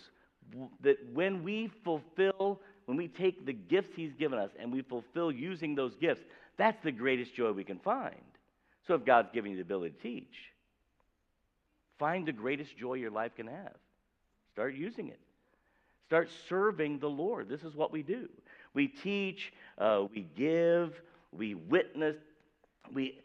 [0.82, 5.30] that when we fulfill, when we take the gifts he's given us and we fulfill
[5.30, 6.22] using those gifts,
[6.56, 8.14] that's the greatest joy we can find.
[8.88, 10.34] So if God's giving you the ability to teach,
[11.98, 13.74] find the greatest joy your life can have.
[14.54, 15.20] Start using it.
[16.06, 17.50] Start serving the Lord.
[17.50, 18.28] This is what we do.
[18.72, 21.00] We teach, uh, we give,
[21.32, 22.16] we witness,
[22.92, 23.20] we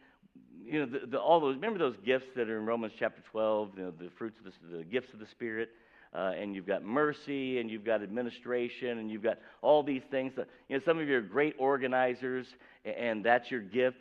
[0.66, 3.72] you know, the, the, all those, remember those gifts that are in Romans chapter 12,
[3.78, 5.70] you know, the fruits of the, the gifts of the Spirit?
[6.14, 10.32] Uh, and you've got mercy, and you've got administration, and you've got all these things.
[10.36, 12.45] That, you know, some of you are great organizers,
[12.86, 13.97] and that's your gift.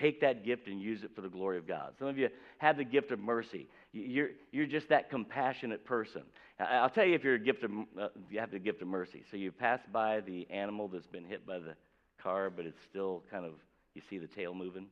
[0.00, 1.92] Take that gift and use it for the glory of God.
[1.98, 2.28] Some of you
[2.58, 3.68] have the gift of mercy.
[3.92, 6.22] You're, you're just that compassionate person.
[6.58, 7.70] I'll tell you if you're a gift of,
[8.00, 9.22] uh, you have the gift of mercy.
[9.30, 11.74] So you pass by the animal that's been hit by the
[12.20, 13.52] car, but it's still kind of,
[13.94, 14.86] you see the tail moving.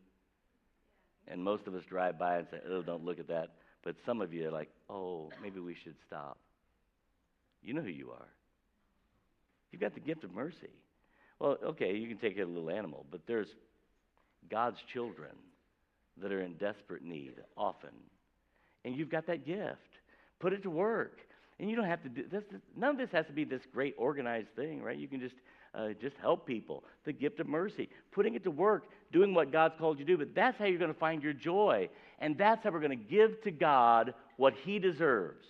[1.26, 3.50] And most of us drive by and say, oh, don't look at that.
[3.82, 6.38] But some of you are like, oh, maybe we should stop.
[7.62, 8.28] You know who you are.
[9.72, 10.70] You've got the gift of mercy.
[11.38, 13.48] Well, okay, you can take care of a little animal, but there's
[14.50, 15.30] God's children
[16.20, 17.90] that are in desperate need often.
[18.84, 19.78] And you've got that gift.
[20.40, 21.18] Put it to work.
[21.58, 22.42] And you don't have to do this.
[22.76, 24.98] None of this has to be this great organized thing, right?
[24.98, 25.36] You can just
[25.74, 26.84] uh, just help people.
[27.04, 30.18] The gift of mercy, putting it to work, doing what God's called you to do.
[30.18, 31.88] But that's how you're going to find your joy.
[32.18, 35.46] And that's how we're going to give to God what He deserves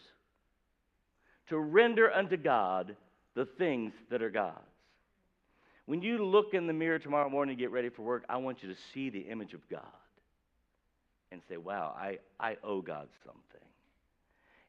[1.48, 2.96] to render unto God
[3.34, 4.56] the things that are God's.
[5.86, 8.62] When you look in the mirror tomorrow morning to get ready for work, I want
[8.62, 9.82] you to see the image of God
[11.30, 13.40] and say, wow, I, I owe God something.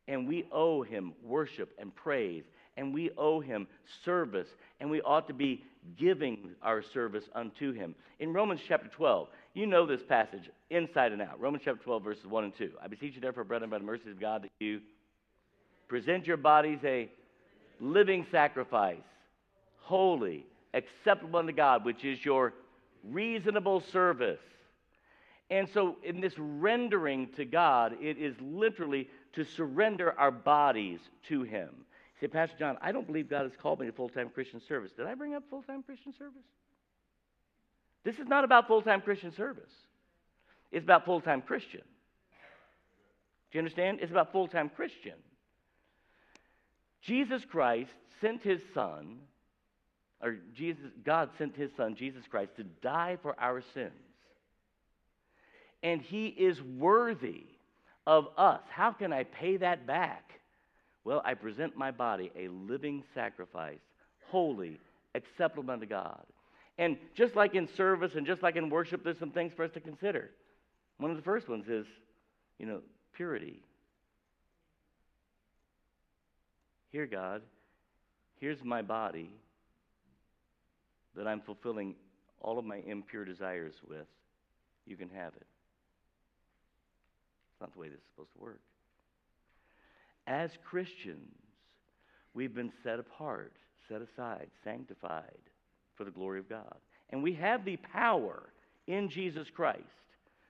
[0.08, 2.44] And we owe Him worship and praise
[2.78, 3.68] and we owe him
[4.04, 4.48] service,
[4.80, 5.64] and we ought to be
[5.98, 7.96] giving our service unto him.
[8.20, 11.40] In Romans chapter 12, you know this passage inside and out.
[11.40, 12.72] Romans chapter 12, verses 1 and 2.
[12.84, 14.82] I beseech you, therefore, brethren, by the mercies of God, that you
[15.88, 17.10] present your bodies a
[17.80, 18.98] living sacrifice,
[19.82, 22.54] holy, acceptable unto God, which is your
[23.04, 24.42] reasonable service.
[25.50, 31.44] And so, in this rendering to God, it is literally to surrender our bodies to
[31.44, 31.70] Him
[32.24, 34.92] say, Pastor John, I don't believe God has called me to full time Christian service.
[34.96, 36.46] Did I bring up full time Christian service?
[38.04, 39.72] This is not about full time Christian service,
[40.72, 41.82] it's about full time Christian.
[43.52, 44.00] Do you understand?
[44.02, 45.16] It's about full time Christian.
[47.02, 49.18] Jesus Christ sent his son,
[50.24, 53.92] or Jesus, God sent his son, Jesus Christ, to die for our sins.
[55.84, 57.44] And he is worthy
[58.08, 58.62] of us.
[58.70, 60.32] How can I pay that back?
[61.04, 63.82] Well, I present my body a living sacrifice,
[64.30, 64.80] holy,
[65.14, 66.24] acceptable unto God.
[66.78, 69.72] And just like in service and just like in worship, there's some things for us
[69.74, 70.32] to consider.
[71.00, 71.86] One of the first ones is,
[72.60, 72.80] you know,
[73.14, 73.60] purity.
[76.92, 77.42] Here, God,
[78.40, 79.30] here's my body
[81.16, 81.96] that I'm fulfilling
[82.42, 84.08] all of my impure desires with.
[84.86, 85.48] You can have it.
[87.52, 88.60] It's not the way this is supposed to work.
[90.28, 91.36] As Christians,
[92.34, 93.54] we've been set apart,
[93.88, 95.24] set aside, sanctified
[95.96, 96.76] for the glory of God.
[97.10, 98.44] And we have the power
[98.88, 99.82] in Jesus Christ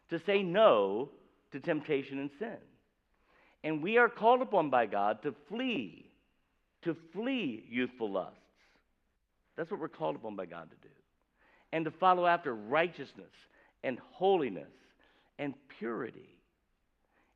[0.09, 1.09] to say no
[1.51, 2.57] to temptation and sin.
[3.63, 6.05] And we are called upon by God to flee,
[6.83, 8.37] to flee youthful lusts.
[9.55, 10.93] That's what we're called upon by God to do.
[11.71, 13.31] And to follow after righteousness
[13.83, 14.71] and holiness
[15.39, 16.29] and purity.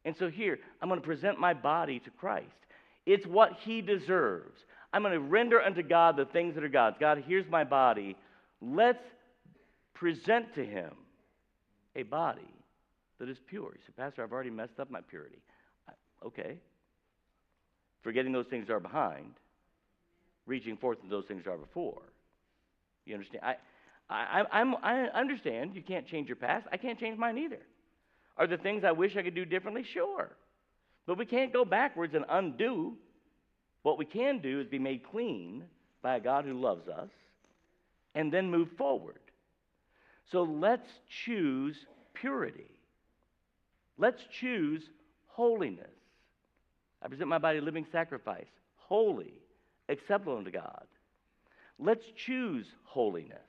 [0.06, 2.46] And so here, I'm going to present my body to Christ.
[3.06, 4.58] It's what he deserves.
[4.94, 6.98] I'm going to render unto God the things that are God's.
[7.00, 8.16] God, here's my body.
[8.62, 9.04] Let's
[9.94, 10.92] present to him
[11.96, 12.42] a body
[13.20, 13.72] that is pure.
[13.74, 15.40] You say, Pastor, I've already messed up my purity.
[16.26, 16.58] Okay.
[18.02, 19.34] Forgetting those things are behind,
[20.48, 22.02] reaching forth to those things are before.
[23.06, 23.44] You understand?
[23.44, 23.56] I,
[24.10, 26.66] I, I'm, I understand you can't change your past.
[26.72, 27.60] I can't change mine either.
[28.38, 29.84] Are there things I wish I could do differently?
[29.84, 30.32] Sure.
[31.06, 32.96] But we can't go backwards and undo.
[33.84, 35.64] What we can do is be made clean
[36.02, 37.10] by a God who loves us
[38.16, 39.20] and then move forward.
[40.32, 40.90] So let's
[41.26, 41.76] choose
[42.14, 42.72] purity.
[43.98, 44.84] Let's choose
[45.28, 45.88] holiness.
[47.02, 49.34] I present my body a living sacrifice, holy,
[49.90, 50.84] acceptable unto God.
[51.80, 53.40] Let's choose holiness.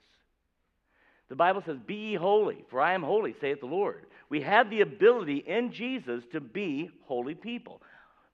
[1.29, 4.07] The Bible says, Be ye holy, for I am holy, saith the Lord.
[4.31, 7.83] We have the ability in Jesus to be holy people.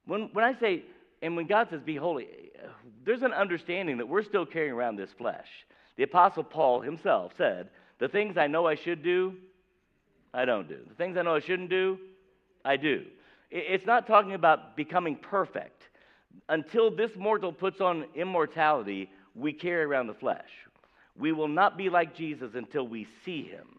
[0.07, 0.83] When, when I say,
[1.23, 2.29] and when God says be holy,
[3.05, 5.47] there's an understanding that we're still carrying around this flesh.
[5.97, 9.35] The Apostle Paul himself said, The things I know I should do,
[10.33, 10.79] I don't do.
[10.89, 11.99] The things I know I shouldn't do,
[12.65, 13.05] I do.
[13.51, 15.83] It's not talking about becoming perfect.
[16.49, 20.51] Until this mortal puts on immortality, we carry around the flesh.
[21.17, 23.79] We will not be like Jesus until we see him.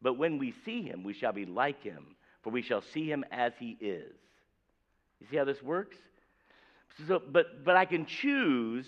[0.00, 3.24] But when we see him, we shall be like him, for we shall see him
[3.30, 4.12] as he is.
[5.20, 5.96] You see how this works?
[7.06, 8.86] So, but, but I can choose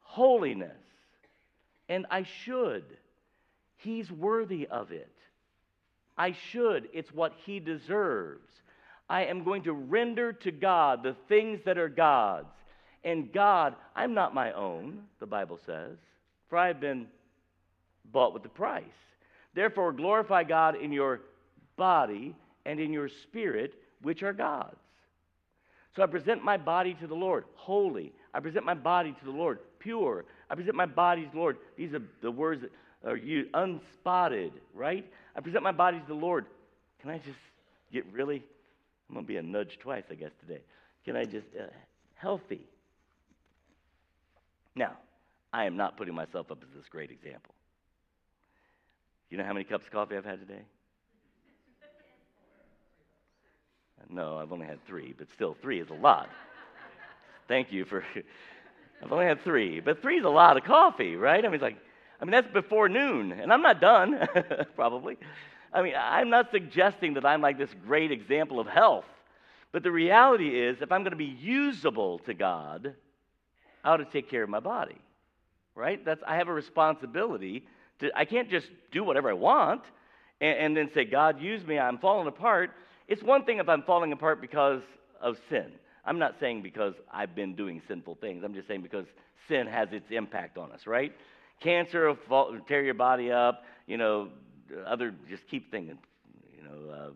[0.00, 0.76] holiness,
[1.88, 2.84] and I should.
[3.76, 5.12] He's worthy of it.
[6.18, 6.88] I should.
[6.92, 8.50] It's what he deserves.
[9.10, 12.46] I am going to render to God the things that are God's.
[13.02, 15.98] And God, I'm not my own, the Bible says,
[16.48, 17.08] for I have been
[18.12, 18.84] bought with the price.
[19.52, 21.22] Therefore, glorify God in your
[21.76, 24.76] body and in your spirit, which are God's.
[25.96, 28.12] So I present my body to the Lord, holy.
[28.32, 30.24] I present my body to the Lord, pure.
[30.48, 31.56] I present my body to the Lord.
[31.76, 32.70] These are the words that
[33.04, 35.04] are used, unspotted, right?
[35.34, 36.46] I present my body to the Lord.
[37.00, 37.38] Can I just
[37.92, 38.44] get really,
[39.10, 40.60] I'm going to be a nudge twice, I guess, today.
[41.04, 41.64] Can I just, uh,
[42.14, 42.60] healthy.
[44.76, 44.92] Now,
[45.52, 47.52] I am not putting myself up as this great example.
[49.28, 50.62] You know how many cups of coffee I've had today?
[54.08, 56.28] No, I've only had three, but still, three is a lot.
[57.48, 58.04] Thank you for.
[59.02, 61.44] I've only had three, but three is a lot of coffee, right?
[61.44, 61.78] I mean, like,
[62.20, 64.20] I mean, that's before noon, and I'm not done,
[64.76, 65.16] probably.
[65.72, 69.04] I mean, I'm not suggesting that I'm like this great example of health,
[69.72, 72.94] but the reality is, if I'm going to be usable to God,
[73.84, 74.98] I ought to take care of my body,
[75.74, 76.04] right?
[76.04, 77.64] That's I have a responsibility
[78.00, 79.82] to, I can't just do whatever I want
[80.40, 82.70] and, and then say, God, use me, I'm falling apart.
[83.06, 84.82] It's one thing if I'm falling apart because
[85.20, 85.66] of sin.
[86.04, 88.42] I'm not saying because I've been doing sinful things.
[88.44, 89.06] I'm just saying because
[89.48, 91.12] sin has its impact on us, right?
[91.60, 93.64] Cancer will fall, tear your body up.
[93.86, 94.28] You know,
[94.86, 95.98] other just keep thinking.
[96.56, 97.10] You know, uh,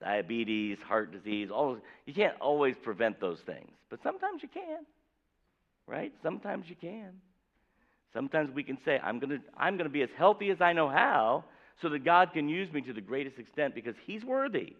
[0.00, 1.50] diabetes, heart disease.
[1.50, 4.84] All you can't always prevent those things, but sometimes you can,
[5.86, 6.12] right?
[6.22, 7.12] Sometimes you can.
[8.12, 10.72] Sometimes we can say, I'm going to I'm going to be as healthy as I
[10.72, 11.44] know how
[11.82, 14.74] so that God can use me to the greatest extent because He's worthy.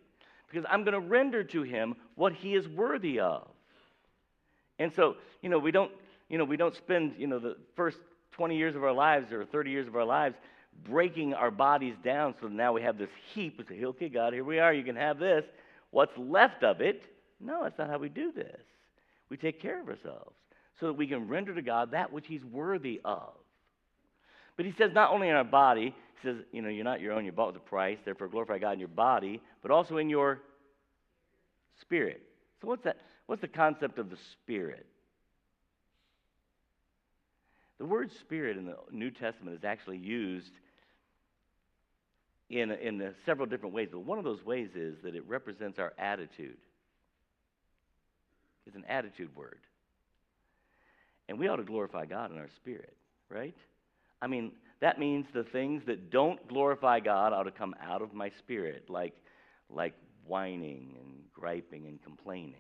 [0.49, 3.49] Because I'm going to render to Him what He is worthy of.
[4.79, 5.91] And so, you know, we don't,
[6.29, 7.99] you know, we don't spend, you know, the first
[8.33, 10.37] 20 years of our lives or 30 years of our lives
[10.85, 13.59] breaking our bodies down so now we have this heap.
[13.59, 14.73] We say, okay, God, here we are.
[14.73, 15.45] You can have this.
[15.91, 17.03] What's left of it?
[17.41, 18.61] No, that's not how we do this.
[19.31, 20.35] We take care of ourselves
[20.81, 23.33] so that we can render to God that which He's worthy of.
[24.57, 27.13] But He says not only in our body, He says, you know, you're not your
[27.13, 30.09] own, you're bought with a price, therefore glorify God in your body, but also in
[30.09, 30.41] your
[31.81, 32.23] spirit.
[32.61, 32.99] So what's that?
[33.27, 34.87] What's the concept of the spirit?
[37.79, 40.53] The word spirit in the New Testament is actually used
[42.51, 45.93] in, in several different ways, but one of those ways is that it represents our
[45.99, 46.57] attitude.
[48.67, 49.59] It's an attitude word.
[51.29, 52.97] And we ought to glorify God in our spirit,
[53.31, 53.57] right?
[54.21, 58.13] I mean, that means the things that don't glorify God ought to come out of
[58.13, 59.15] my spirit, like,
[59.71, 59.95] like
[60.27, 62.55] whining and griping and complaining,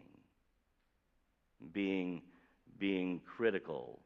[1.72, 2.22] being,
[2.78, 4.00] being critical.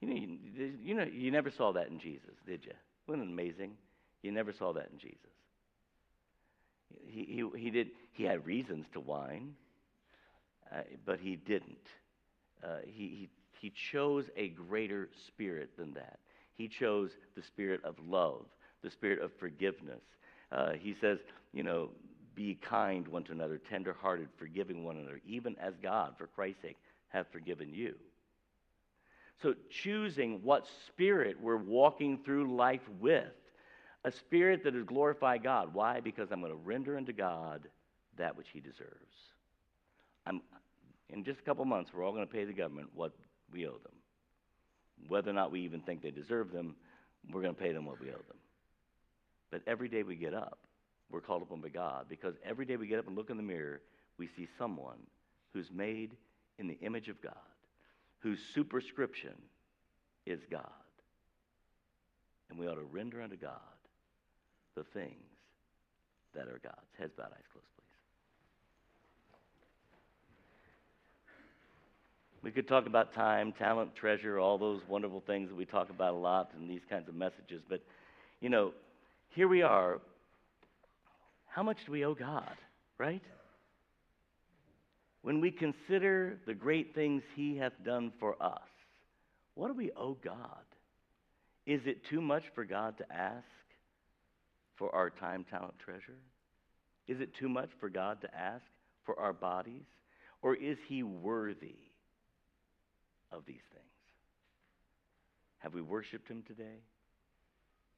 [0.00, 2.72] You know, you, you know, you never saw that in Jesus, did you?
[3.06, 3.72] Wasn't it amazing?
[4.22, 5.18] You never saw that in Jesus.
[7.06, 9.54] He, he, he, did, he had reasons to whine,
[10.72, 11.86] uh, but he didn't.
[12.62, 13.28] Uh, he, he,
[13.60, 16.18] he chose a greater spirit than that.
[16.56, 18.46] He chose the spirit of love,
[18.82, 20.02] the spirit of forgiveness.
[20.50, 21.18] Uh, he says,
[21.52, 21.90] you know,
[22.34, 26.76] be kind one to another, tenderhearted, forgiving one another, even as God, for Christ's sake,
[27.08, 27.94] hath forgiven you.
[29.42, 33.32] So, choosing what spirit we're walking through life with,
[34.06, 35.74] a spirit that is glorify God.
[35.74, 35.98] Why?
[35.98, 37.68] Because I'm going to render unto God
[38.16, 39.34] that which He deserves.
[40.24, 40.40] I'm,
[41.10, 43.12] in just a couple months, we're all going to pay the government what
[43.52, 43.92] we owe them.
[45.08, 46.76] Whether or not we even think they deserve them,
[47.32, 48.38] we're going to pay them what we owe them.
[49.50, 50.58] But every day we get up,
[51.10, 53.42] we're called upon by God because every day we get up and look in the
[53.42, 53.80] mirror,
[54.18, 54.98] we see someone
[55.52, 56.12] who's made
[56.60, 57.34] in the image of God,
[58.20, 59.34] whose superscription
[60.26, 60.62] is God.
[62.50, 63.75] And we ought to render unto God
[64.76, 65.14] the things
[66.34, 66.76] that are God's.
[66.98, 67.84] Heads bowed, eyes closed, please.
[72.42, 76.14] We could talk about time, talent, treasure, all those wonderful things that we talk about
[76.14, 77.62] a lot in these kinds of messages.
[77.68, 77.82] But,
[78.40, 78.72] you know,
[79.30, 80.00] here we are.
[81.46, 82.54] How much do we owe God,
[82.98, 83.22] right?
[85.22, 88.60] When we consider the great things He hath done for us,
[89.54, 90.36] what do we owe God?
[91.66, 93.44] Is it too much for God to ask
[94.76, 96.18] for our time, talent, treasure?
[97.08, 98.64] Is it too much for God to ask
[99.04, 99.86] for our bodies?
[100.42, 101.76] Or is He worthy
[103.32, 103.86] of these things?
[105.58, 106.80] Have we worshiped Him today?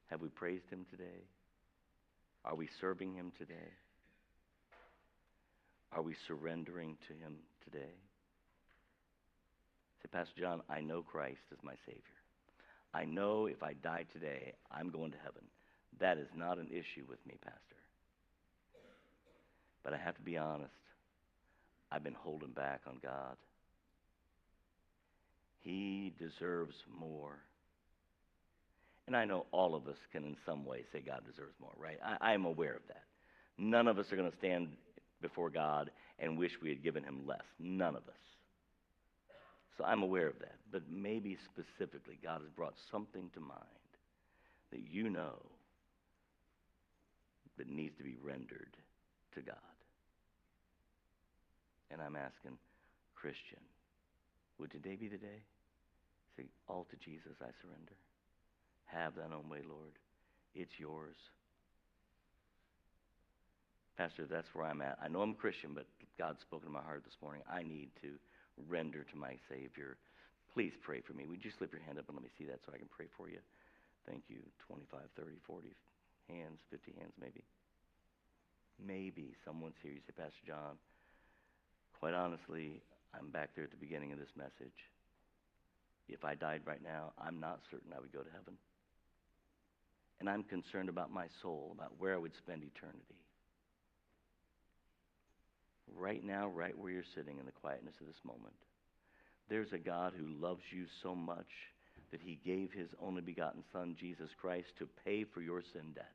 [0.07, 1.25] Have we praised Him today?
[2.45, 3.73] Are we serving Him today?
[5.93, 7.95] Are we surrendering to Him today?
[10.03, 12.03] Say, Pastor John, I know Christ as my Savior.
[12.95, 15.45] I know if I die today, I'm going to heaven.
[16.01, 17.61] That is not an issue with me, Pastor.
[19.83, 20.73] But I have to be honest.
[21.91, 23.37] I've been holding back on God.
[25.61, 27.39] He deserves more.
[29.07, 31.99] And I know all of us can, in some way, say God deserves more, right?
[32.21, 33.05] I, am aware of that.
[33.57, 34.69] None of us are going to stand
[35.23, 37.45] before God and wish we had given him less.
[37.59, 38.15] None of us.
[39.79, 40.57] So I'm aware of that.
[40.71, 43.63] But maybe specifically, God has brought something to mind
[44.71, 45.37] that you know
[47.59, 48.77] that needs to be rendered
[49.35, 49.57] to God.
[51.91, 52.59] And I'm asking,
[53.15, 53.61] Christian,
[54.59, 55.43] would today be the day?
[56.37, 57.97] Say, all to Jesus I surrender.
[58.87, 59.99] Have thine own way, Lord.
[60.55, 61.17] It's yours.
[63.97, 64.99] Pastor, that's where I'm at.
[65.03, 65.87] I know I'm Christian, but
[66.19, 67.43] God's spoken to my heart this morning.
[67.51, 68.15] I need to
[68.69, 69.97] render to my Savior.
[70.55, 71.27] Please pray for me.
[71.27, 73.07] Would you slip your hand up and let me see that so I can pray
[73.17, 73.39] for you?
[74.07, 74.39] Thank you.
[74.67, 75.75] 25, 30, 40
[76.29, 77.45] hands, 50 hands maybe.
[78.79, 79.93] Maybe someone's here.
[79.93, 80.79] You say, Pastor John,
[81.99, 82.81] quite honestly,
[83.13, 84.77] I'm back there at the beginning of this message.
[86.09, 88.55] If I died right now, I'm not certain I would go to heaven.
[90.21, 93.21] And I'm concerned about my soul, about where I would spend eternity.
[95.97, 98.55] Right now, right where you're sitting in the quietness of this moment,
[99.49, 101.47] there's a God who loves you so much
[102.11, 106.07] that he gave his only begotten Son, Jesus Christ, to pay for your sin debt.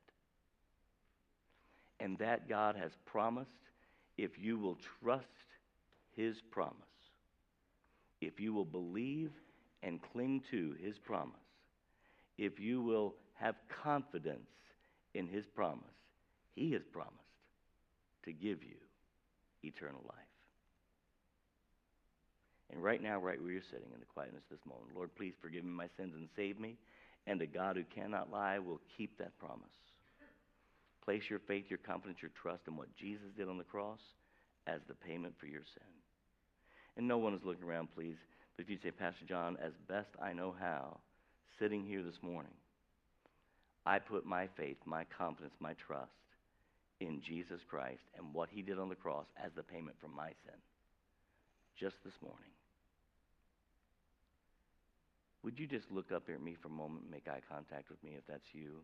[2.00, 3.50] And that God has promised
[4.16, 5.24] if you will trust
[6.16, 6.74] his promise,
[8.20, 9.30] if you will believe
[9.82, 11.34] and cling to his promise,
[12.38, 14.50] if you will have confidence
[15.14, 15.84] in his promise,
[16.54, 17.14] he has promised
[18.24, 18.76] to give you
[19.62, 20.33] eternal life.
[22.74, 25.34] And right now, right where you're sitting in the quietness of this moment, Lord, please
[25.40, 26.76] forgive me my sins and save me.
[27.26, 29.62] And the God who cannot lie will keep that promise.
[31.04, 34.00] Place your faith, your confidence, your trust in what Jesus did on the cross
[34.66, 35.86] as the payment for your sin.
[36.96, 38.16] And no one is looking around, please.
[38.56, 40.98] But if you say, Pastor John, as best I know how,
[41.58, 42.52] sitting here this morning,
[43.86, 46.10] I put my faith, my confidence, my trust
[47.00, 50.28] in Jesus Christ and what he did on the cross as the payment for my
[50.44, 50.58] sin.
[51.78, 52.53] Just this morning.
[55.44, 58.02] Would you just look up here at me for a moment make eye contact with
[58.02, 58.80] me if that's you?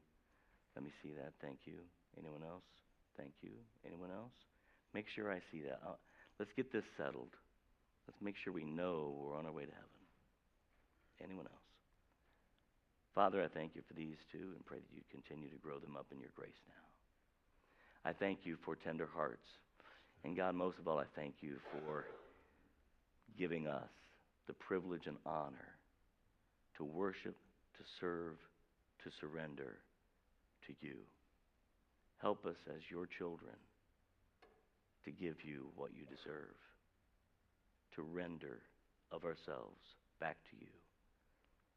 [0.76, 1.32] Let me see that.
[1.40, 1.80] Thank you.
[2.20, 2.68] Anyone else?
[3.16, 3.56] Thank you.
[3.86, 4.36] Anyone else?
[4.92, 5.80] Make sure I see that.
[5.80, 5.96] Uh,
[6.38, 7.32] let's get this settled.
[8.06, 10.00] Let's make sure we know we're on our way to heaven.
[11.24, 11.56] Anyone else?
[13.14, 15.96] Father, I thank you for these two and pray that you continue to grow them
[15.96, 18.10] up in your grace now.
[18.10, 19.48] I thank you for tender hearts.
[20.24, 22.04] And God, most of all, I thank you for
[23.38, 23.88] giving us
[24.46, 25.79] the privilege and honor
[26.80, 27.36] to worship,
[27.76, 28.36] to serve,
[29.04, 29.76] to surrender
[30.66, 30.96] to you.
[32.22, 33.52] Help us as your children
[35.04, 36.56] to give you what you deserve,
[37.94, 38.60] to render
[39.12, 39.76] of ourselves
[40.20, 40.72] back to you.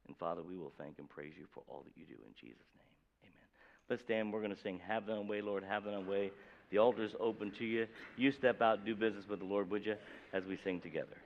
[0.07, 2.63] And Father, we will thank and praise you for all that you do in Jesus'
[2.77, 2.95] name.
[3.23, 3.49] Amen.
[3.89, 4.31] Let's stand.
[4.31, 6.31] We're going to sing Have Thine Way, Lord, Have Thine Way.
[6.71, 7.87] The altar is open to you.
[8.15, 9.95] You step out do business with the Lord, would you,
[10.33, 11.17] as we sing together.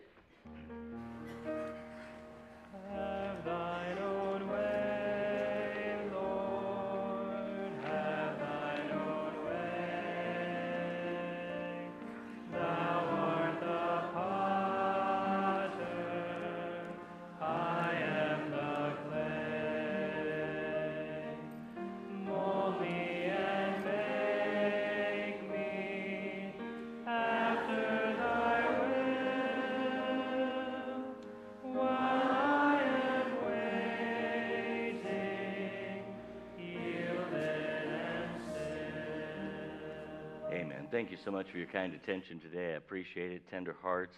[40.97, 42.73] Thank you so much for your kind attention today.
[42.73, 43.43] I appreciate it.
[43.51, 44.15] Tender hearts.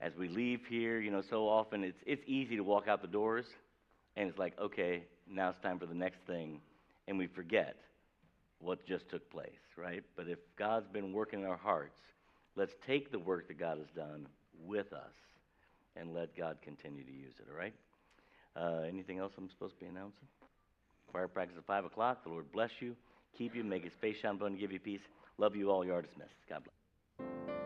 [0.00, 3.08] As we leave here, you know, so often it's, it's easy to walk out the
[3.08, 3.46] doors
[4.14, 6.60] and it's like, okay, now it's time for the next thing.
[7.08, 7.74] And we forget
[8.60, 10.04] what just took place, right?
[10.14, 11.98] But if God's been working in our hearts,
[12.54, 14.28] let's take the work that God has done
[14.64, 15.16] with us
[15.96, 17.74] and let God continue to use it, all right?
[18.54, 20.28] Uh, anything else I'm supposed to be announcing?
[21.12, 22.22] Fire practice at 5 o'clock.
[22.22, 22.94] The Lord bless you,
[23.36, 25.00] keep you, make his face shine upon you, give you peace.
[25.40, 25.82] Love you all.
[25.86, 26.34] You are dismissed.
[26.50, 27.59] God bless.